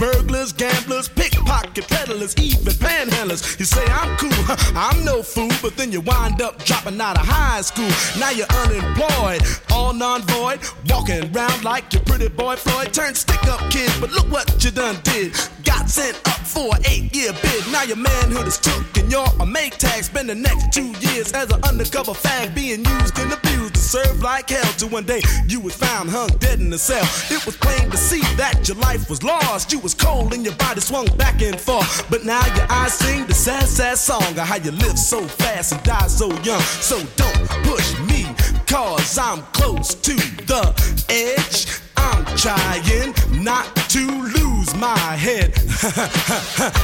burglars, 0.00 0.52
gamblers, 0.54 1.08
pickpocket 1.08 1.86
peddlers, 1.86 2.34
even 2.38 2.72
panhandlers. 2.72 3.58
You 3.58 3.66
say 3.66 3.84
I'm 3.84 4.16
cool, 4.16 4.32
I'm 4.74 5.04
no 5.04 5.22
fool, 5.22 5.50
but 5.60 5.76
then 5.76 5.92
you 5.92 6.00
wind 6.00 6.40
up 6.40 6.64
dropping 6.64 6.98
out 7.00 7.20
of 7.20 7.26
high 7.26 7.60
school. 7.60 7.90
Now 8.18 8.30
you're 8.30 8.50
unemployed, 8.64 9.42
all 9.70 9.92
non-void, 9.92 10.60
walking 10.88 11.36
around 11.36 11.62
like 11.64 11.92
your 11.92 12.02
pretty 12.04 12.28
boy 12.28 12.56
Floyd. 12.56 12.94
Turned 12.94 13.16
stick-up 13.16 13.60
kid, 13.70 13.92
but 14.00 14.10
look 14.10 14.28
what 14.32 14.64
you 14.64 14.70
done 14.70 14.96
did. 15.04 15.36
Got 15.70 15.88
sent 15.88 16.16
up 16.26 16.40
for 16.44 16.74
an 16.74 16.82
eight-year 16.86 17.32
bid. 17.32 17.62
Now 17.70 17.84
your 17.84 17.96
manhood 17.96 18.48
is 18.48 18.58
took 18.58 18.84
and 18.98 19.08
you're 19.08 19.32
a 19.38 19.46
make 19.46 19.78
tag. 19.78 20.02
Spend 20.02 20.28
the 20.28 20.34
next 20.34 20.72
two 20.72 20.90
years 20.98 21.32
as 21.32 21.48
an 21.52 21.62
undercover 21.62 22.10
fag, 22.10 22.56
being 22.56 22.84
used 22.84 23.16
and 23.20 23.32
abused 23.32 23.74
to 23.74 23.80
serve 23.80 24.20
like 24.20 24.50
hell. 24.50 24.72
Till 24.78 24.88
one 24.88 25.04
day 25.04 25.22
you 25.46 25.60
was 25.60 25.76
found 25.76 26.10
hung 26.10 26.26
dead 26.38 26.58
in 26.58 26.72
a 26.72 26.78
cell. 26.78 27.06
It 27.30 27.46
was 27.46 27.56
plain 27.56 27.88
to 27.88 27.96
see 27.96 28.20
that 28.34 28.66
your 28.66 28.78
life 28.78 29.08
was 29.08 29.22
lost. 29.22 29.70
You 29.72 29.78
was 29.78 29.94
cold 29.94 30.34
and 30.34 30.44
your 30.44 30.56
body 30.56 30.80
swung 30.80 31.06
back 31.16 31.40
and 31.40 31.58
forth. 31.60 32.04
But 32.10 32.24
now 32.24 32.44
your 32.56 32.66
eyes 32.68 32.94
sing 32.94 33.26
the 33.26 33.34
sad, 33.34 33.68
sad 33.68 33.96
song 33.96 34.24
of 34.24 34.38
how 34.38 34.56
you 34.56 34.72
live 34.72 34.98
so 34.98 35.22
fast 35.22 35.70
and 35.70 35.82
die 35.84 36.08
so 36.08 36.26
young. 36.42 36.62
So 36.82 36.98
don't 37.14 37.48
push 37.62 37.96
me, 38.10 38.26
cause 38.66 39.16
I'm 39.16 39.42
close 39.52 39.94
to 39.94 40.14
the 40.50 40.62
edge. 41.08 41.89
I'm 42.00 42.24
trying 42.36 43.14
not 43.44 43.74
to 43.90 44.04
lose 44.36 44.74
my 44.76 44.98
head. 45.16 45.52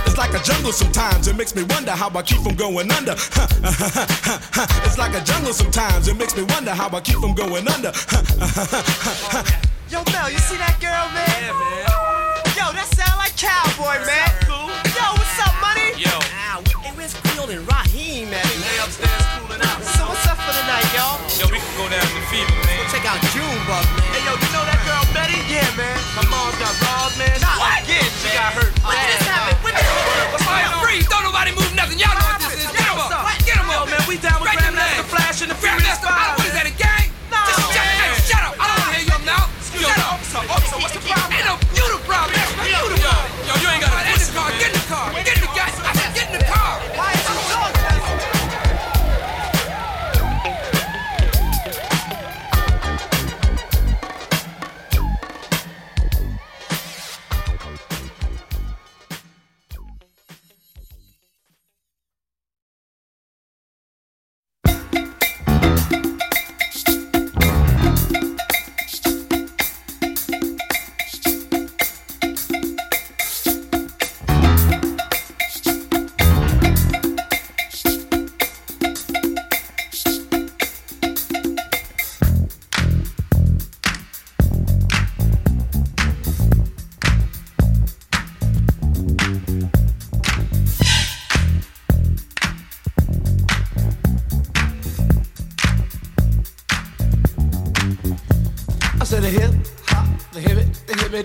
it's 0.06 0.16
like 0.18 0.34
a 0.34 0.42
jungle 0.42 0.72
sometimes, 0.72 1.28
it 1.28 1.36
makes 1.36 1.54
me 1.54 1.62
wonder 1.64 1.92
how 1.92 2.10
I 2.10 2.22
keep 2.22 2.40
from 2.42 2.54
going 2.54 2.90
under. 2.92 3.12
it's 4.86 4.98
like 4.98 5.14
a 5.14 5.22
jungle 5.24 5.52
sometimes, 5.52 6.08
it 6.08 6.16
makes 6.16 6.36
me 6.36 6.42
wonder 6.44 6.72
how 6.72 6.88
I 6.90 7.00
keep 7.00 7.16
from 7.16 7.34
going 7.34 7.66
under. 7.68 7.92
Yo, 9.88 10.02
Mel, 10.12 10.28
you 10.28 10.38
see 10.42 10.58
that 10.58 10.76
girl, 10.82 11.06
man? 11.14 11.30
Yeah, 11.30 11.54
man. 11.54 11.86
Yo, 12.58 12.74
that 12.74 12.90
sound 12.90 13.16
like 13.22 13.38
cowboy, 13.38 14.02
man. 14.02 14.28
Cool. 14.42 14.66
Yo, 14.90 15.04
what's 15.14 15.38
up, 15.38 15.54
money? 15.62 15.94
Yo. 15.94 16.10
Ah, 16.34 16.58
hey, 16.82 16.90
where's 16.98 17.14
Creole 17.22 17.54
and 17.54 17.62
Raheem, 17.62 18.28
man? 18.34 18.42
They 18.42 18.82
upstairs 18.82 19.22
cooling 19.38 19.62
out. 19.62 19.78
So 19.94 20.10
what's 20.10 20.26
up 20.26 20.34
for 20.42 20.50
the 20.50 20.64
night, 20.66 20.90
y'all? 20.90 21.22
Yo, 21.38 21.46
we 21.54 21.62
can 21.62 21.74
go 21.78 21.86
down 21.86 22.02
to 22.02 22.22
Fever, 22.26 22.50
man. 22.66 22.82
Go 22.82 22.98
Check 22.98 23.06
out 23.06 23.22
Junebug, 23.30 23.86
man. 23.94 23.95
My 26.16 26.24
mom's 26.32 26.56
got 26.56 26.72
robbed, 26.80 27.18
man. 27.18 27.36
Not 27.44 27.58
What? 27.60 27.84
again. 27.84 28.08
She 28.24 28.32
got 28.32 28.52
hurt. 28.56 28.72
Bad, 28.80 29.20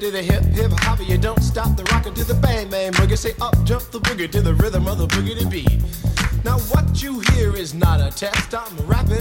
to 0.02 0.10
the 0.10 0.24
hip 0.24 0.44
hip 0.46 0.72
hop. 0.72 1.00
You 1.08 1.16
don't 1.16 1.44
stop 1.44 1.78
the 1.78 1.84
rocker 1.94 2.10
to 2.10 2.24
the 2.24 2.34
bang 2.34 2.68
bang 2.72 2.92
boogie. 2.94 3.16
Say 3.16 3.36
up 3.40 3.54
jump 3.64 3.84
the 3.92 4.00
boogie 4.00 4.32
to 4.32 4.42
the 4.42 4.56
rhythm 4.56 4.88
of 4.88 4.98
the 4.98 5.06
boogie 5.06 5.38
to 5.38 5.46
beat. 5.46 5.80
Now 6.44 6.58
what 6.74 7.04
you 7.04 7.20
hear 7.32 7.56
is 7.56 7.76
not 7.76 8.02
a 8.02 8.10
test. 8.10 8.56
I'm 8.56 8.76
rapping 8.88 9.21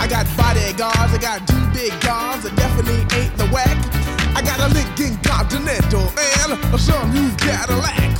I 0.00 0.06
got 0.08 0.26
bodyguards, 0.34 1.12
I 1.12 1.18
got 1.18 1.46
two 1.46 1.60
big 1.74 1.92
cars 2.00 2.44
that 2.44 2.56
definitely 2.56 3.04
ain't 3.18 3.36
the 3.36 3.46
whack. 3.48 3.99
I 4.34 4.42
got 4.42 4.60
a 4.60 4.72
Lincoln 4.72 5.16
Continental 5.22 6.00
and 6.00 6.74
a 6.74 6.78
some 6.78 7.12
new 7.12 7.30
Cadillac. 7.36 8.16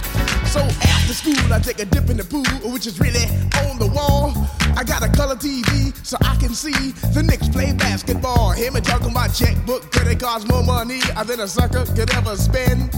So 0.46 0.61
after 0.61 1.14
school, 1.14 1.53
I 1.53 1.61
take 1.61 1.79
a 1.79 1.85
dip 1.85 2.11
in 2.11 2.16
the 2.16 2.25
pool, 2.25 2.73
which 2.73 2.87
is 2.87 2.99
really 2.99 3.25
on 3.68 3.79
the 3.79 3.87
wall. 3.87 4.33
I 4.77 4.83
got 4.83 5.03
a 5.03 5.09
color 5.09 5.37
TV 5.37 5.94
so 6.05 6.16
I 6.23 6.35
can 6.37 6.55
see 6.55 6.90
the 7.14 7.23
Knicks 7.23 7.49
play 7.49 7.73
basketball. 7.73 8.51
Him 8.51 8.75
and 8.75 8.85
talking 8.85 9.11
about 9.11 9.33
checkbook, 9.33 9.92
credit 9.92 10.18
cards, 10.18 10.49
more 10.49 10.64
money 10.64 11.01
I 11.16 11.23
than 11.23 11.38
a 11.40 11.46
sucker 11.46 11.85
could 11.94 12.11
ever 12.14 12.35
spend? 12.35 12.90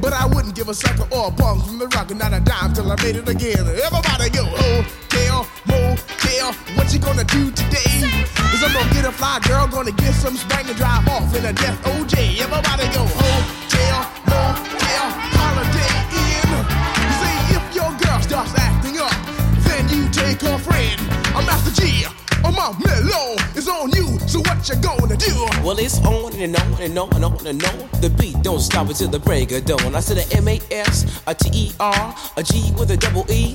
But 0.00 0.12
I 0.12 0.26
wouldn't 0.26 0.54
give 0.54 0.68
a 0.68 0.74
sucker 0.74 1.06
or 1.10 1.28
a 1.28 1.32
punk 1.32 1.66
from 1.66 1.78
the 1.78 1.88
rock, 1.88 2.10
and 2.10 2.20
not 2.20 2.32
a 2.32 2.40
dime 2.40 2.72
till 2.74 2.90
I 2.90 2.96
made 3.02 3.16
it 3.16 3.28
again. 3.28 3.66
Everybody 3.66 4.30
go, 4.30 4.44
hotel, 4.46 5.48
motel, 5.66 6.52
what 6.76 6.92
you 6.92 7.00
gonna 7.00 7.24
do 7.24 7.50
today? 7.50 8.06
Is 8.54 8.62
I'm 8.62 8.72
gonna 8.72 8.94
get 8.94 9.04
a 9.04 9.12
fly 9.12 9.40
girl, 9.48 9.66
gonna 9.66 9.92
get 9.92 10.14
some 10.14 10.36
spank 10.36 10.68
and 10.68 10.76
drive 10.76 11.06
off 11.08 11.34
in 11.34 11.44
a 11.44 11.52
death. 11.52 11.89
Everybody 12.38 12.86
go, 12.94 13.02
hotel, 13.18 13.98
motel, 14.30 15.06
holiday 15.34 15.94
inn. 16.22 16.52
You 17.02 17.12
see, 17.18 17.36
if 17.56 17.64
your 17.74 17.90
girl 17.98 18.20
starts 18.22 18.54
acting 18.54 18.98
up, 18.98 19.16
then 19.64 19.88
you 19.88 20.08
take 20.10 20.40
her 20.42 20.58
friend. 20.58 21.00
I'm 21.34 21.46
Master 21.46 21.72
Gee. 21.80 22.06
Oh, 22.44 22.52
my 22.52 22.70
is 23.56 23.68
on 23.68 23.90
you, 23.92 24.18
so 24.26 24.38
what 24.40 24.68
you 24.68 24.76
gonna 24.76 25.16
do? 25.16 25.34
Well, 25.62 25.78
it's 25.78 25.98
on 26.06 26.32
and 26.34 26.56
on 26.56 26.80
and 26.80 26.98
on 26.98 27.14
and 27.14 27.24
on 27.24 27.46
and 27.46 27.64
on. 27.64 28.00
The 28.00 28.10
beat 28.18 28.40
don't 28.42 28.60
stop 28.60 28.88
until 28.88 29.08
the 29.08 29.18
break 29.18 29.52
of 29.52 29.64
dawn. 29.66 29.94
I 29.94 30.00
said 30.00 30.18
a 30.18 30.36
M 30.36 30.48
A 30.48 30.60
S, 30.70 31.22
a 31.26 31.34
T 31.34 31.50
E 31.52 31.72
R, 31.78 32.14
a 32.36 32.42
G 32.42 32.72
with 32.78 32.90
a 32.90 32.96
double 32.96 33.30
E. 33.30 33.54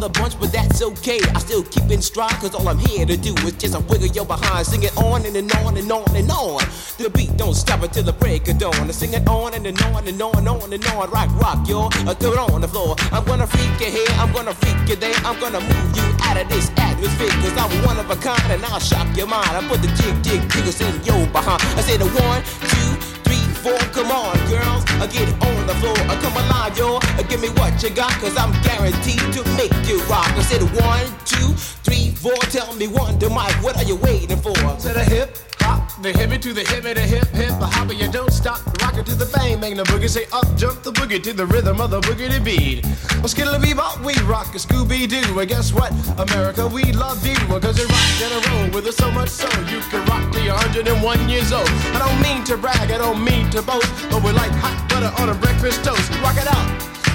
the 0.00 0.08
bunch, 0.08 0.38
but 0.38 0.52
that's 0.52 0.82
okay. 0.82 1.20
I 1.34 1.38
still 1.40 1.62
keep 1.62 1.90
in 1.90 2.02
stride, 2.02 2.32
cause 2.40 2.54
all 2.54 2.68
I'm 2.68 2.78
here 2.78 3.06
to 3.06 3.16
do 3.16 3.34
is 3.46 3.54
just 3.54 3.74
a 3.74 3.80
wiggle 3.80 4.08
your 4.08 4.24
behind. 4.24 4.66
Sing 4.66 4.82
it 4.82 4.96
on 4.96 5.24
and, 5.26 5.36
and 5.36 5.50
on 5.56 5.76
and 5.76 5.90
on 5.90 6.16
and 6.16 6.30
on. 6.30 6.62
The 6.98 7.10
beat 7.10 7.36
don't 7.36 7.54
stop 7.54 7.82
until 7.82 8.04
the 8.04 8.12
break 8.12 8.48
of 8.48 8.58
dawn. 8.58 8.74
I 8.74 8.90
sing 8.90 9.14
it 9.14 9.26
on 9.28 9.54
and, 9.54 9.66
and 9.66 9.80
on 9.82 10.06
and 10.06 10.20
on 10.20 10.38
and 10.38 10.48
on 10.48 10.72
and 10.72 10.86
on. 10.86 11.10
Rock, 11.10 11.30
rock, 11.40 11.68
y'all. 11.68 11.90
Uh, 12.08 12.14
throw 12.14 12.32
it 12.32 12.38
on 12.38 12.60
the 12.60 12.68
floor. 12.68 12.96
I'm 13.12 13.24
gonna 13.24 13.46
freak 13.46 13.80
you 13.80 13.90
here, 13.90 14.12
I'm 14.18 14.32
gonna 14.32 14.54
freak 14.54 14.88
you 14.88 14.96
there. 14.96 15.14
I'm 15.24 15.38
gonna 15.40 15.60
move 15.60 15.90
you 15.96 16.06
out 16.22 16.36
of 16.40 16.48
this 16.48 16.70
atmosphere, 16.76 17.34
cause 17.42 17.56
I'm 17.56 17.70
one 17.84 17.98
of 17.98 18.10
a 18.10 18.16
kind 18.16 18.52
and 18.52 18.64
I'll 18.66 18.80
shock 18.80 19.08
your 19.16 19.26
mind. 19.26 19.50
I 19.50 19.66
put 19.68 19.82
the 19.82 19.88
jig, 19.98 20.14
jig, 20.22 20.42
jiggles 20.50 20.80
in 20.80 20.94
your 21.04 21.26
behind. 21.28 21.62
I 21.78 21.82
say 21.82 21.96
the 21.96 22.08
one, 22.08 22.42
two, 22.72 22.90
three, 23.24 23.44
four. 23.62 23.78
Come 23.96 24.10
on, 24.12 24.36
girls, 24.48 24.84
I 25.02 25.06
get 25.06 25.28
it 25.28 25.38
on 25.42 25.57
the. 25.80 25.90
I 26.08 26.16
come 26.20 26.36
alive, 26.36 26.76
yo. 26.78 26.96
Uh, 26.96 27.22
Give 27.28 27.40
me 27.40 27.48
what 27.50 27.82
you 27.82 27.90
got, 27.90 28.12
cause 28.20 28.36
I'm 28.36 28.52
guaranteed 28.62 29.20
to 29.34 29.44
make 29.56 29.72
you 29.88 30.02
rock. 30.04 30.30
I 30.32 30.42
said 30.42 30.62
one, 30.80 31.06
two, 31.24 31.52
three, 31.84 32.10
four. 32.12 32.36
Tell 32.50 32.74
me 32.74 32.88
one, 32.88 33.18
to 33.20 33.28
Mike, 33.28 33.54
what 33.62 33.76
are 33.76 33.84
you 33.84 33.96
waiting 33.96 34.38
for? 34.38 34.54
To 34.54 34.88
the 34.92 35.04
hip 35.04 35.36
hop, 35.60 36.02
the 36.02 36.12
hippie 36.12 36.40
to 36.40 36.52
the 36.52 36.62
hippie, 36.62 36.94
the 36.94 37.00
hip 37.00 37.28
hip, 37.28 37.58
the 37.58 37.66
hopper, 37.66 37.92
you 37.92 38.10
don't 38.10 38.32
stop. 38.32 38.64
Rock 38.82 38.96
it 38.96 39.06
to 39.06 39.14
the 39.14 39.26
bang, 39.26 39.60
bang 39.60 39.76
the 39.76 39.84
boogie. 39.84 40.08
Say 40.08 40.26
up, 40.32 40.46
jump 40.56 40.82
the 40.82 40.92
boogie 40.92 41.22
to 41.22 41.32
the 41.32 41.46
rhythm 41.46 41.80
of 41.80 41.90
the 41.90 42.00
boogie 42.00 42.30
to 42.30 42.40
beat. 42.40 42.84
Well, 43.18 43.28
skittle 43.28 43.54
bebop, 43.54 44.04
we 44.04 44.14
rock 44.24 44.54
a 44.54 44.58
Scooby 44.58 45.08
Doo. 45.08 45.38
And 45.38 45.48
guess 45.48 45.72
what? 45.72 45.92
America, 46.18 46.66
we 46.66 46.92
love 46.92 47.26
you. 47.26 47.36
Cause 47.60 47.78
you 47.78 47.86
rock 47.86 48.20
in 48.22 48.30
a 48.32 48.40
row 48.48 48.70
with 48.74 48.86
us 48.86 48.96
so 48.96 49.10
much 49.10 49.28
so 49.28 49.48
you 49.70 49.80
can 49.90 50.04
rock 50.06 50.32
till 50.32 50.44
you're 50.44 50.54
101 50.54 51.28
years 51.28 51.52
old. 51.52 51.68
I 51.94 51.98
don't 51.98 52.20
mean 52.22 52.44
to 52.44 52.56
brag, 52.56 52.90
I 52.90 52.98
don't 52.98 53.22
mean 53.22 53.50
to 53.50 53.62
boast, 53.62 53.88
but 54.10 54.22
we're 54.22 54.32
like 54.32 54.52
hot 54.62 54.88
butter 54.88 55.12
on 55.22 55.28
a 55.28 55.34
breakfast 55.34 55.84
toast. 55.84 56.10
Rock 56.22 56.36
it 56.36 56.46
out. 56.46 56.68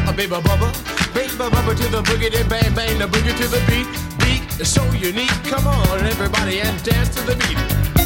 A 0.09 0.11
baby 0.11 0.35
bubba, 0.35 0.69
baby 1.13 1.31
bubba 1.31 1.75
to 1.77 1.87
the 1.87 2.01
boogie, 2.03 2.29
then 2.29 2.47
bang 2.49 2.73
bang 2.75 2.99
the 2.99 3.05
boogie 3.05 3.35
to 3.37 3.47
the 3.47 3.61
beat. 3.71 3.87
Beat 4.19 4.43
is 4.59 4.73
so 4.73 4.83
unique. 4.91 5.31
Come 5.45 5.65
on, 5.65 5.99
everybody, 6.05 6.59
and 6.59 6.83
dance 6.83 7.09
to 7.15 7.21
the 7.21 7.35
beat. 7.35 8.02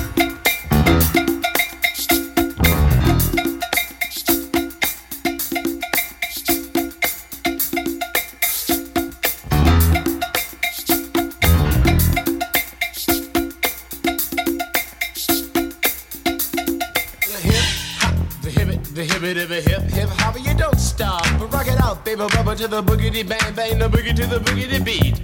Hip 19.22 19.38
it, 19.38 19.68
hip 19.68 19.82
hip 19.84 20.10
hop, 20.10 20.36
you 20.40 20.54
don't 20.54 20.80
stop. 20.80 21.24
But 21.40 21.52
rock 21.52 21.68
it 21.68 21.80
out, 21.82 22.06
baby, 22.06 22.22
bubba 22.22 22.56
to 22.58 22.68
the 22.68 22.84
boogity 22.84 23.28
bang 23.28 23.54
bang, 23.56 23.80
the 23.80 23.90
boogie 23.90 24.16
to 24.16 24.28
the 24.28 24.40
boogity 24.40 24.84
beat. 24.84 25.20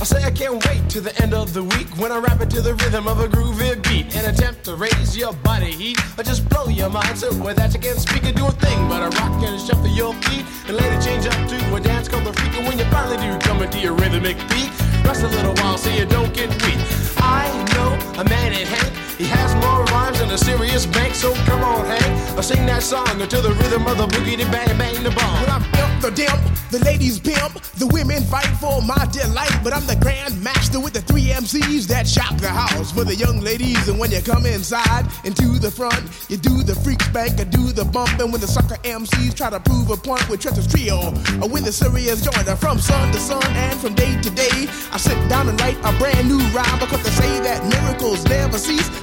I 0.00 0.04
say 0.04 0.24
I 0.24 0.30
can't 0.30 0.64
wait 0.66 0.88
to 0.90 1.00
the 1.00 1.12
end 1.22 1.34
of 1.34 1.52
the 1.52 1.62
week 1.62 1.88
when 1.98 2.10
I 2.10 2.18
rap 2.18 2.40
it 2.40 2.48
to 2.50 2.62
the 2.62 2.74
rhythm 2.74 3.06
of 3.06 3.20
a 3.20 3.28
groovy 3.28 3.76
beat. 3.82 4.16
and 4.16 4.26
attempt 4.26 4.64
to 4.64 4.74
raise 4.74 5.16
your 5.16 5.34
body 5.34 5.72
heat 5.72 5.98
or 6.18 6.24
just 6.24 6.48
blow 6.48 6.68
your 6.68 6.88
mind 6.88 7.18
so 7.18 7.30
that 7.30 7.74
you 7.74 7.80
can't 7.80 7.98
speak 7.98 8.24
or 8.24 8.32
do 8.32 8.46
a 8.46 8.52
thing 8.52 8.88
but 8.88 9.02
a 9.02 9.10
rock 9.20 9.42
and 9.44 9.60
shuffle 9.60 9.88
your 9.88 10.14
feet 10.24 10.44
and 10.68 10.76
later 10.76 11.00
change 11.02 11.26
up 11.26 11.48
to 11.48 11.74
a 11.74 11.80
dance 11.80 12.08
called 12.08 12.24
the 12.24 12.32
freak. 12.32 12.56
And 12.56 12.66
when 12.66 12.78
you 12.78 12.84
finally 12.86 13.18
do 13.18 13.38
come 13.40 13.62
into 13.62 13.78
your 13.78 13.92
rhythmic 13.92 14.38
beat, 14.48 14.70
rest 15.04 15.22
a 15.22 15.28
little 15.28 15.54
while 15.60 15.76
so 15.76 15.90
you 15.90 16.06
don't 16.06 16.32
get 16.32 16.48
weak. 16.64 16.80
I 17.18 17.44
know 17.74 18.20
a 18.20 18.24
man 18.24 18.52
in 18.52 18.66
Hank. 18.66 19.09
He 19.20 19.26
has 19.26 19.54
more 19.56 19.84
rhymes 19.92 20.18
than 20.18 20.30
a 20.30 20.38
serious 20.38 20.86
bank, 20.86 21.14
so 21.14 21.34
come 21.44 21.62
on, 21.62 21.84
Hank. 21.84 22.38
I 22.38 22.40
sing 22.40 22.64
that 22.64 22.82
song 22.82 23.20
until 23.20 23.42
the 23.42 23.52
rhythm 23.52 23.86
of 23.86 23.98
the 23.98 24.06
boogie, 24.06 24.38
the 24.38 24.48
bang, 24.48 24.72
bang, 24.78 24.96
the 25.04 25.10
bomb. 25.10 25.42
When 25.42 25.50
I'm 25.50 25.64
imp, 25.76 26.00
the 26.00 26.08
dimp, 26.08 26.40
the 26.70 26.78
ladies 26.78 27.20
pimp, 27.20 27.60
the 27.76 27.86
women 27.88 28.22
fight 28.22 28.48
for 28.56 28.80
my 28.80 29.04
delight. 29.12 29.52
But 29.62 29.74
I'm 29.74 29.84
the 29.84 29.96
grand 29.96 30.42
master 30.42 30.80
with 30.80 30.94
the 30.94 31.02
three 31.02 31.26
MCs 31.36 31.86
that 31.88 32.08
shock 32.08 32.34
the 32.38 32.48
house 32.48 32.92
for 32.92 33.04
the 33.04 33.14
young 33.14 33.40
ladies. 33.40 33.88
And 33.88 33.98
when 33.98 34.10
you 34.10 34.22
come 34.22 34.46
inside 34.46 35.04
into 35.24 35.58
the 35.58 35.70
front, 35.70 36.00
you 36.30 36.38
do 36.38 36.62
the 36.62 36.74
freak 36.74 37.02
spank, 37.02 37.38
I 37.38 37.44
do 37.44 37.72
the 37.72 37.84
bump. 37.84 38.18
And 38.20 38.32
when 38.32 38.40
the 38.40 38.48
sucker 38.48 38.80
MCs 38.88 39.34
try 39.34 39.50
to 39.50 39.60
prove 39.60 39.90
a 39.90 39.98
point 39.98 40.26
with 40.30 40.40
Trent's 40.40 40.66
trio, 40.66 41.12
or 41.44 41.48
when 41.52 41.62
the 41.62 41.72
serious 41.72 42.24
joiner 42.24 42.56
from 42.56 42.78
sun 42.78 43.12
to 43.12 43.20
sun 43.20 43.44
and 43.52 43.78
from 43.78 43.92
day 43.92 44.16
to 44.22 44.30
day, 44.30 44.64
I 44.92 44.96
sit 44.96 45.18
down 45.28 45.50
and 45.50 45.60
write 45.60 45.76
a 45.84 45.92
brand 46.00 46.26
new 46.26 46.40
rhyme 46.56 46.78
because 46.78 47.04
they 47.04 47.10
say 47.10 47.40
that 47.40 47.60
miracles 47.68 48.24
never 48.24 48.56
cease. 48.56 48.88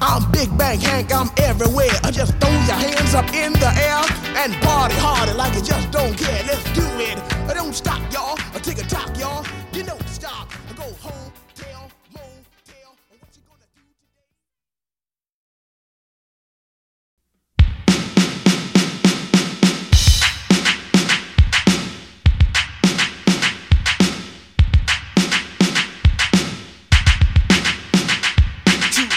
I'm 0.00 0.30
Big 0.30 0.56
Bank 0.56 0.82
Hank, 0.82 1.14
I'm 1.14 1.30
everywhere. 1.38 1.90
I 2.02 2.10
just 2.10 2.34
throw 2.38 2.50
your 2.50 2.78
hands 2.78 3.14
up 3.14 3.26
in 3.34 3.52
the 3.54 3.70
air 3.76 4.02
and 4.36 4.52
party 4.62 4.94
harder 4.96 5.34
like 5.34 5.54
you 5.54 5.62
just 5.62 5.90
don't 5.90 6.16
care. 6.16 6.42
Let's 6.46 6.64
do 6.72 6.84
it. 7.00 7.18
I 7.48 7.54
don't 7.54 7.74
stop, 7.74 8.00
y'all. 8.12 8.38
I 8.54 8.58
take 8.58 8.78
a 8.78 8.86
talk, 8.86 9.16
y'all. 9.18 9.44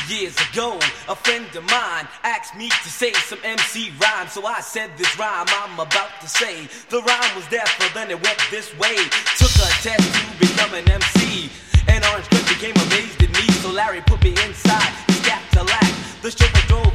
Years 0.10 0.36
ago, 0.52 0.80
a 1.10 1.16
friend 1.16 1.46
of 1.56 1.64
mine 1.70 2.08
asked 2.24 2.56
me 2.56 2.70
to 2.70 2.90
say 2.90 3.14
some 3.14 3.40
MC 3.44 3.92
rhyme. 4.00 4.28
So 4.28 4.46
I 4.46 4.62
said 4.62 4.92
this 4.98 5.12
rhyme 5.20 5.48
I'm 5.48 5.80
about 5.80 6.12
to 6.22 6.28
say. 6.28 6.68
The 6.90 7.02
rhyme 7.02 7.36
was 7.36 7.48
there, 7.50 7.66
but 7.80 7.92
then 7.94 8.10
it 8.12 8.22
went 8.22 8.40
this 8.50 8.72
way. 8.78 8.96
Took 9.38 9.52
a 9.60 9.70
test 9.84 10.08
to 10.08 10.40
become 10.40 10.74
an 10.74 10.90
MC. 10.90 11.50
And 11.88 12.04
Orange 12.06 12.28
Cliff 12.30 12.48
became 12.48 12.76
amazed 12.88 13.22
at 13.24 13.32
me. 13.32 13.48
So 13.64 13.72
Larry 13.72 14.02
put 14.02 14.24
me 14.24 14.32
inside 14.46 14.92
his 15.08 15.20
Cadillac. 15.26 15.92
The 16.22 16.32
chauffeur 16.32 16.68
drove 16.68 16.87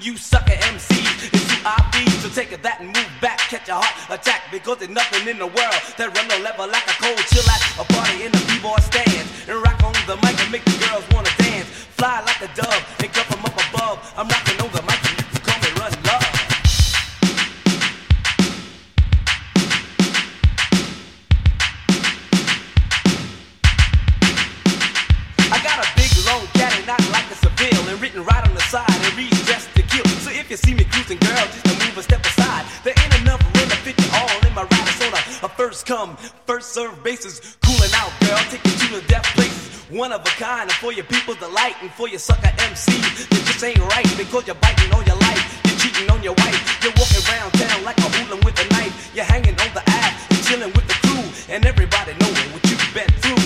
And 0.00 0.06
you 0.06 0.16
sucker 0.16 0.56
MCs 0.56 1.34
is 1.34 1.44
feed. 1.92 2.08
So 2.24 2.28
take 2.30 2.56
that 2.62 2.80
and 2.80 2.88
move 2.88 3.12
back. 3.20 3.36
Catch 3.52 3.68
a 3.68 3.74
heart 3.74 3.92
attack. 4.08 4.48
Because 4.50 4.78
there's 4.78 4.90
nothing 4.90 5.28
in 5.28 5.36
the 5.36 5.44
world 5.44 5.76
that 6.00 6.08
run 6.16 6.24
no 6.24 6.38
level 6.40 6.64
like 6.64 6.88
a 6.88 6.96
your 41.00 41.08
people's 41.08 41.38
delight, 41.38 41.74
and 41.80 41.90
for 41.92 42.08
your 42.08 42.18
sucker 42.18 42.52
MC. 42.60 42.92
it 42.92 43.44
just 43.48 43.64
ain't 43.64 43.80
right 43.96 44.04
because 44.18 44.46
you're 44.46 44.60
biting 44.60 44.92
on 44.92 45.02
your 45.06 45.16
life. 45.16 45.60
You're 45.64 45.78
cheating 45.80 46.10
on 46.10 46.22
your 46.22 46.34
wife. 46.34 46.60
You're 46.84 46.92
walking 46.92 47.24
around 47.24 47.52
town 47.56 47.84
like 47.84 47.96
a 47.96 48.08
hooligan 48.12 48.44
with 48.44 48.60
a 48.60 48.68
knife. 48.68 48.92
You're 49.14 49.24
hanging 49.24 49.56
on 49.64 49.70
the 49.72 49.82
ass 49.88 50.12
and 50.28 50.44
chilling 50.44 50.72
with 50.76 50.86
the 50.92 50.96
crew, 51.00 51.24
and 51.48 51.64
everybody 51.64 52.12
knowing 52.20 52.48
what 52.52 52.62
you've 52.68 52.84
been 52.92 53.08
through. 53.24 53.44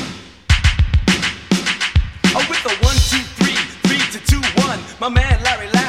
Oh, 2.35 2.43
with 2.51 2.63
the 2.67 2.75
one, 2.83 2.99
two, 3.07 3.23
three, 3.39 3.61
three 3.87 4.03
to 4.11 4.19
two, 4.27 4.43
one. 4.67 4.81
My 4.99 5.09
man 5.09 5.39
Larry 5.45 5.71
Lab, 5.71 5.84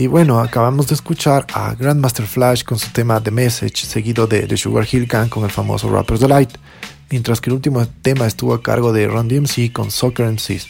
Y 0.00 0.06
bueno, 0.06 0.40
acabamos 0.40 0.86
de 0.86 0.94
escuchar 0.94 1.46
a 1.52 1.74
Grandmaster 1.74 2.24
Flash 2.24 2.64
con 2.64 2.78
su 2.78 2.90
tema 2.90 3.22
The 3.22 3.30
Message, 3.30 3.84
seguido 3.84 4.26
de 4.26 4.46
The 4.46 4.56
Sugar 4.56 4.88
Hill 4.90 5.04
Gang 5.04 5.28
con 5.28 5.44
el 5.44 5.50
famoso 5.50 5.90
Rapper's 5.90 6.20
Delight, 6.20 6.52
mientras 7.10 7.42
que 7.42 7.50
el 7.50 7.56
último 7.56 7.86
tema 8.00 8.26
estuvo 8.26 8.54
a 8.54 8.62
cargo 8.62 8.94
de 8.94 9.06
Run 9.06 9.28
DMC 9.28 9.70
con 9.74 9.90
Soccer 9.90 10.32
MCs. 10.32 10.68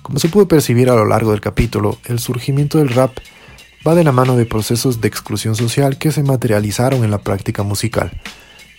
Como 0.00 0.18
se 0.18 0.30
pudo 0.30 0.48
percibir 0.48 0.88
a 0.88 0.94
lo 0.94 1.04
largo 1.04 1.32
del 1.32 1.42
capítulo, 1.42 1.98
el 2.06 2.18
surgimiento 2.18 2.78
del 2.78 2.88
rap 2.88 3.18
va 3.86 3.94
de 3.94 4.04
la 4.04 4.12
mano 4.12 4.38
de 4.38 4.46
procesos 4.46 5.02
de 5.02 5.08
exclusión 5.08 5.54
social 5.54 5.98
que 5.98 6.10
se 6.10 6.22
materializaron 6.22 7.04
en 7.04 7.10
la 7.10 7.18
práctica 7.18 7.62
musical. 7.62 8.10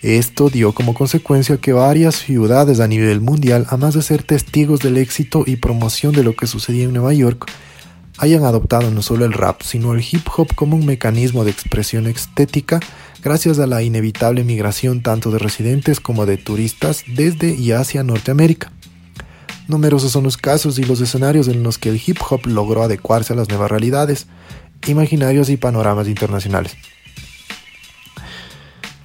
Esto 0.01 0.49
dio 0.49 0.73
como 0.73 0.95
consecuencia 0.95 1.57
que 1.57 1.71
varias 1.71 2.15
ciudades 2.15 2.80
a 2.80 2.88
nivel 2.88 3.21
mundial, 3.21 3.67
además 3.69 3.93
de 3.93 4.01
ser 4.01 4.23
testigos 4.23 4.80
del 4.80 4.97
éxito 4.97 5.43
y 5.45 5.57
promoción 5.57 6.13
de 6.13 6.23
lo 6.23 6.36
que 6.36 6.47
sucedía 6.47 6.86
en 6.86 6.93
Nueva 6.93 7.13
York, 7.13 7.45
hayan 8.20 8.43
adoptado 8.43 8.91
no 8.91 9.01
solo 9.01 9.26
el 9.26 9.34
rap, 9.34 9.61
sino 9.61 9.93
el 9.93 10.01
hip 10.01 10.28
hop 10.36 10.53
como 10.53 10.76
un 10.76 10.86
mecanismo 10.86 11.45
de 11.45 11.51
expresión 11.51 12.05
estética 12.05 12.82
gracias 13.24 13.59
a 13.59 13.67
la 13.67 13.82
inevitable 13.82 14.43
migración 14.43 15.01
tanto 15.01 15.32
de 15.32 15.39
residentes 15.39 15.99
como 15.99 16.26
de 16.26 16.38
turistas 16.38 17.03
desde 17.07 17.55
y 17.55 17.72
hacia 17.72 18.03
Norteamérica. 18.03 18.72
Numerosos 19.70 20.11
son 20.11 20.24
los 20.24 20.36
casos 20.36 20.80
y 20.80 20.84
los 20.84 20.99
escenarios 20.99 21.47
en 21.47 21.63
los 21.63 21.78
que 21.78 21.89
el 21.89 22.01
hip 22.05 22.17
hop 22.30 22.45
logró 22.45 22.84
adecuarse 22.84 23.34
a 23.34 23.36
las 23.36 23.49
nuevas 23.49 23.72
realidades, 23.72 24.28
imaginarios 24.88 25.49
y 25.49 25.57
panoramas 25.57 26.07
internacionales. 26.07 26.76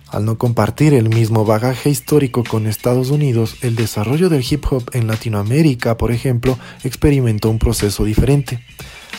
Al 0.09 0.25
no 0.25 0.39
compartir 0.39 0.95
el 0.95 1.09
mismo 1.09 1.45
bagaje 1.45 1.91
histórico 1.91 2.45
con 2.45 2.67
Estados 2.67 3.11
Unidos, 3.11 3.57
el 3.63 3.75
desarrollo 3.77 4.29
del 4.29 4.45
hip 4.49 4.65
hop 4.71 4.85
en 4.93 5.07
Latinoamérica, 5.07 5.97
por 5.97 6.13
ejemplo, 6.13 6.57
experimentó 6.85 7.51
un 7.51 7.59
proceso 7.59 8.05
diferente. 8.05 8.61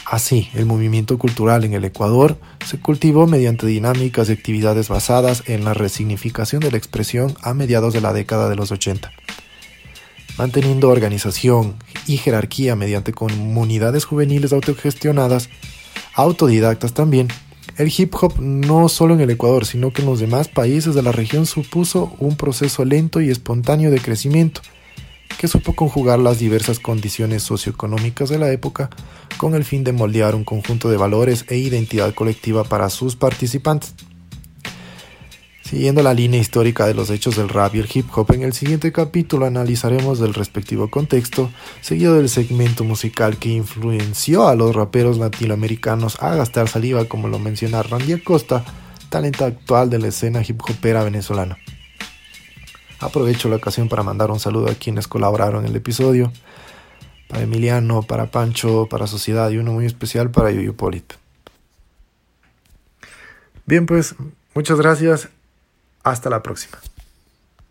Así, 0.05 0.49
el 0.53 0.67
movimiento 0.67 1.17
cultural 1.17 1.63
en 1.63 1.73
el 1.73 1.83
Ecuador 1.83 2.37
se 2.63 2.79
cultivó 2.79 3.25
mediante 3.25 3.65
dinámicas 3.65 4.29
y 4.29 4.33
actividades 4.33 4.87
basadas 4.87 5.43
en 5.47 5.65
la 5.65 5.73
resignificación 5.73 6.61
de 6.61 6.69
la 6.69 6.77
expresión 6.77 7.35
a 7.41 7.55
mediados 7.55 7.91
de 7.91 8.01
la 8.01 8.13
década 8.13 8.47
de 8.47 8.55
los 8.55 8.71
80. 8.71 9.11
Manteniendo 10.37 10.89
organización 10.89 11.75
y 12.05 12.17
jerarquía 12.17 12.75
mediante 12.75 13.13
comunidades 13.13 14.05
juveniles 14.05 14.53
autogestionadas, 14.53 15.49
autodidactas 16.13 16.93
también, 16.93 17.29
el 17.77 17.91
hip 17.95 18.13
hop 18.21 18.39
no 18.39 18.87
solo 18.89 19.15
en 19.15 19.21
el 19.21 19.31
Ecuador, 19.31 19.65
sino 19.65 19.91
que 19.91 20.03
en 20.03 20.07
los 20.07 20.19
demás 20.19 20.49
países 20.49 20.93
de 20.93 21.01
la 21.01 21.13
región 21.13 21.47
supuso 21.47 22.15
un 22.19 22.37
proceso 22.37 22.85
lento 22.85 23.21
y 23.21 23.31
espontáneo 23.31 23.89
de 23.89 23.99
crecimiento, 23.99 24.61
que 25.35 25.47
supo 25.47 25.73
conjugar 25.73 26.19
las 26.19 26.39
diversas 26.39 26.79
condiciones 26.79 27.43
socioeconómicas 27.43 28.29
de 28.29 28.39
la 28.39 28.51
época 28.51 28.89
con 29.37 29.55
el 29.55 29.63
fin 29.63 29.83
de 29.83 29.93
moldear 29.93 30.35
un 30.35 30.43
conjunto 30.43 30.89
de 30.89 30.97
valores 30.97 31.45
e 31.49 31.57
identidad 31.57 32.13
colectiva 32.13 32.63
para 32.63 32.89
sus 32.89 33.15
participantes. 33.15 33.93
Siguiendo 35.61 36.03
la 36.03 36.13
línea 36.13 36.39
histórica 36.39 36.85
de 36.85 36.93
los 36.93 37.09
hechos 37.09 37.37
del 37.37 37.49
rap 37.49 37.73
y 37.73 37.79
el 37.79 37.89
hip 37.91 38.05
hop, 38.15 38.31
en 38.33 38.43
el 38.43 38.53
siguiente 38.53 38.91
capítulo 38.91 39.47
analizaremos 39.47 40.19
el 40.19 40.35
respectivo 40.35 40.91
contexto, 40.91 41.49
seguido 41.81 42.13
del 42.13 42.29
segmento 42.29 42.83
musical 42.83 43.37
que 43.37 43.49
influenció 43.49 44.47
a 44.47 44.53
los 44.53 44.75
raperos 44.75 45.17
latinoamericanos 45.17 46.21
a 46.21 46.35
gastar 46.35 46.67
saliva, 46.67 47.05
como 47.05 47.29
lo 47.29 47.39
menciona 47.39 47.81
Randy 47.81 48.13
Acosta, 48.13 48.63
talento 49.09 49.43
actual 49.43 49.89
de 49.89 49.97
la 49.97 50.09
escena 50.09 50.43
hip 50.47 50.61
hopera 50.61 51.03
venezolana. 51.03 51.57
Aprovecho 52.99 53.49
la 53.49 53.57
ocasión 53.57 53.89
para 53.89 54.03
mandar 54.03 54.31
un 54.31 54.39
saludo 54.39 54.69
a 54.69 54.75
quienes 54.75 55.07
colaboraron 55.07 55.65
en 55.65 55.71
el 55.71 55.75
episodio, 55.75 56.31
para 57.27 57.43
Emiliano, 57.43 58.03
para 58.03 58.31
Pancho, 58.31 58.87
para 58.89 59.07
Sociedad 59.07 59.49
y 59.49 59.57
uno 59.57 59.73
muy 59.73 59.85
especial 59.85 60.31
para 60.31 60.51
Yuyupolit. 60.51 61.13
Bien, 63.65 63.85
pues 63.85 64.15
muchas 64.53 64.79
gracias. 64.79 65.29
Hasta 66.03 66.29
la 66.29 66.43
próxima. 66.43 66.77